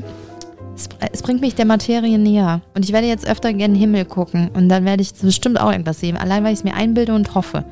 [0.75, 2.61] es, es bringt mich der Materie näher.
[2.75, 5.99] Und ich werde jetzt öfter gerne Himmel gucken und dann werde ich bestimmt auch irgendwas
[6.01, 6.17] sehen.
[6.17, 7.63] Allein, weil ich es mir einbilde und hoffe,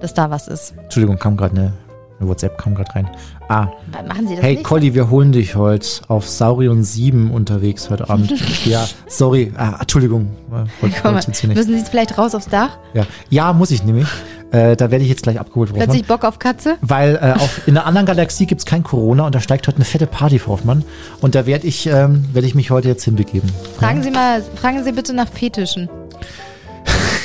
[0.00, 0.74] dass da was ist.
[0.82, 1.72] Entschuldigung, kam gerade eine,
[2.18, 3.10] eine WhatsApp kam gerade rein.
[3.48, 3.68] Ah,
[4.06, 4.64] Machen Sie das hey nicht?
[4.64, 8.32] Colli, wir holen dich heute auf Saurion 7 unterwegs heute Abend.
[8.64, 9.52] ja, sorry.
[9.56, 10.30] Ah, Entschuldigung.
[10.50, 11.56] äh, mal, hier nicht.
[11.56, 12.78] müssen Sie jetzt vielleicht raus aufs Dach?
[12.94, 13.06] Ja.
[13.28, 14.08] ja, muss ich nämlich.
[14.52, 15.86] Äh, da werde ich jetzt gleich abgeholt, Hoffmann.
[15.86, 16.76] Plötzlich Bock auf Katze?
[16.80, 19.84] Weil äh, auf, in einer anderen Galaxie gibt's kein Corona und da steigt heute eine
[19.84, 20.84] fette Party, Frau Hoffmann.
[21.20, 23.50] Und da werde ich, ähm, werd ich mich heute jetzt hinbegeben.
[23.78, 25.88] Fragen Sie mal, fragen Sie bitte nach Fetischen.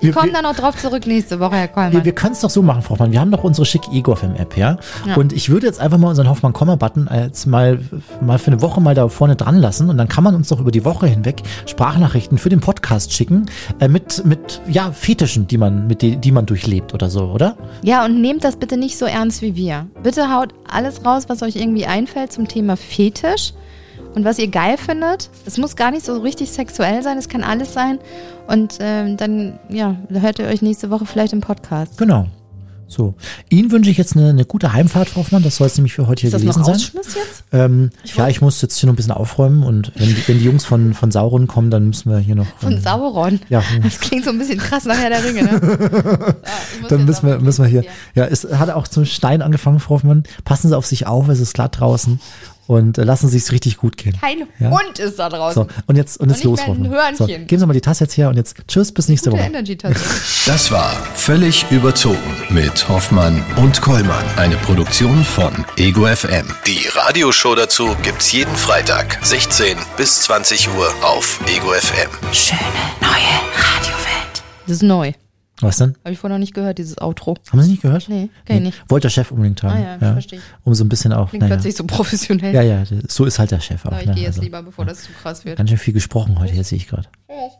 [0.00, 1.92] Wir, Ich komme wir, da noch drauf zurück nächste Woche, Herr Kollmann.
[1.92, 3.12] wir, wir können es doch so machen, Frau Hoffmann.
[3.12, 4.76] Wir haben doch unsere schick Ego FM App, ja?
[5.06, 5.16] Ja.
[5.16, 7.80] Und ich würde jetzt einfach mal unseren Hoffmann Komma Button jetzt mal,
[8.20, 10.60] mal für eine Woche mal da vorne dran lassen und dann kann man uns doch
[10.60, 13.46] über die Woche hinweg Sprachnachrichten für den Podcast schicken
[13.80, 17.56] äh, mit, mit, ja, Fetischen, die man, mit die, die man durchlebt oder so, oder?
[17.82, 19.86] Ja, und nehmt das bitte nicht so ernst wie wir.
[20.02, 23.52] Bitte haut alles raus, was euch irgendwie einfällt zum Thema Fetisch
[24.18, 25.30] und was ihr geil findet.
[25.46, 28.00] Es muss gar nicht so richtig sexuell sein, es kann alles sein.
[28.48, 31.96] Und ähm, dann, ja, hört ihr euch nächste Woche vielleicht im Podcast.
[31.98, 32.26] Genau.
[32.88, 33.14] So.
[33.50, 35.42] Ihnen wünsche ich jetzt eine, eine gute Heimfahrt, Frau Hoffmann.
[35.42, 36.78] Das soll es nämlich für heute hier das gewesen sein.
[36.78, 37.44] Jetzt?
[37.52, 40.44] Ähm, ja, ich muss jetzt hier noch ein bisschen aufräumen und wenn die, wenn die
[40.44, 42.46] Jungs von, von Sauron kommen, dann müssen wir hier noch.
[42.58, 43.40] Von ähm, Sauron.
[43.50, 45.60] Ja, Das klingt so ein bisschen krass nach Herr der Ringe, ne?
[46.48, 47.84] Ja, ich dann müssen wir, müssen wir hier.
[48.14, 50.24] Ja, es hat auch zum Stein angefangen, Frau Hoffmann.
[50.44, 52.18] Passen Sie auf sich auf, es ist glatt draußen.
[52.68, 54.16] Und äh, lassen sich's richtig gut gehen.
[54.20, 54.70] Kein Ja.
[54.70, 55.64] Hund ist da draußen.
[55.64, 56.60] So, und jetzt, und jetzt los.
[56.64, 57.46] So, Hörnchen.
[57.46, 59.50] geben Sie mal die Tasse jetzt her und jetzt tschüss, bis nächste Gute Woche.
[59.50, 59.96] Energy-Tasse.
[60.46, 62.18] Das war Völlig überzogen
[62.50, 64.24] mit Hoffmann und Kollmann.
[64.36, 66.46] Eine Produktion von Ego FM.
[66.66, 72.10] Die Radioshow dazu gibt's jeden Freitag, 16 bis 20 Uhr auf Ego FM.
[72.32, 72.60] Schöne
[73.00, 73.10] neue
[73.56, 74.42] Radiowelt.
[74.66, 75.12] Das ist neu.
[75.60, 75.94] Was denn?
[76.04, 77.36] Habe ich vorher noch nicht gehört, dieses Outro.
[77.50, 78.08] Haben Sie nicht gehört?
[78.08, 78.84] Nee, kenn ich nicht.
[78.90, 79.76] Wollte der Chef unbedingt haben.
[79.76, 80.44] Ah ja, verstehe ich.
[80.64, 81.30] Um so ein bisschen auch.
[81.30, 81.56] Klingt Naja.
[81.56, 82.54] plötzlich so professionell.
[82.54, 83.90] Ja, ja, so ist halt der Chef auch.
[83.92, 84.14] Aber ich ne?
[84.14, 85.58] gehe jetzt Also, lieber, bevor das zu krass wird.
[85.58, 87.08] Ganz schön viel gesprochen heute, jetzt sehe ich gerade.
[87.28, 87.52] Tschüss.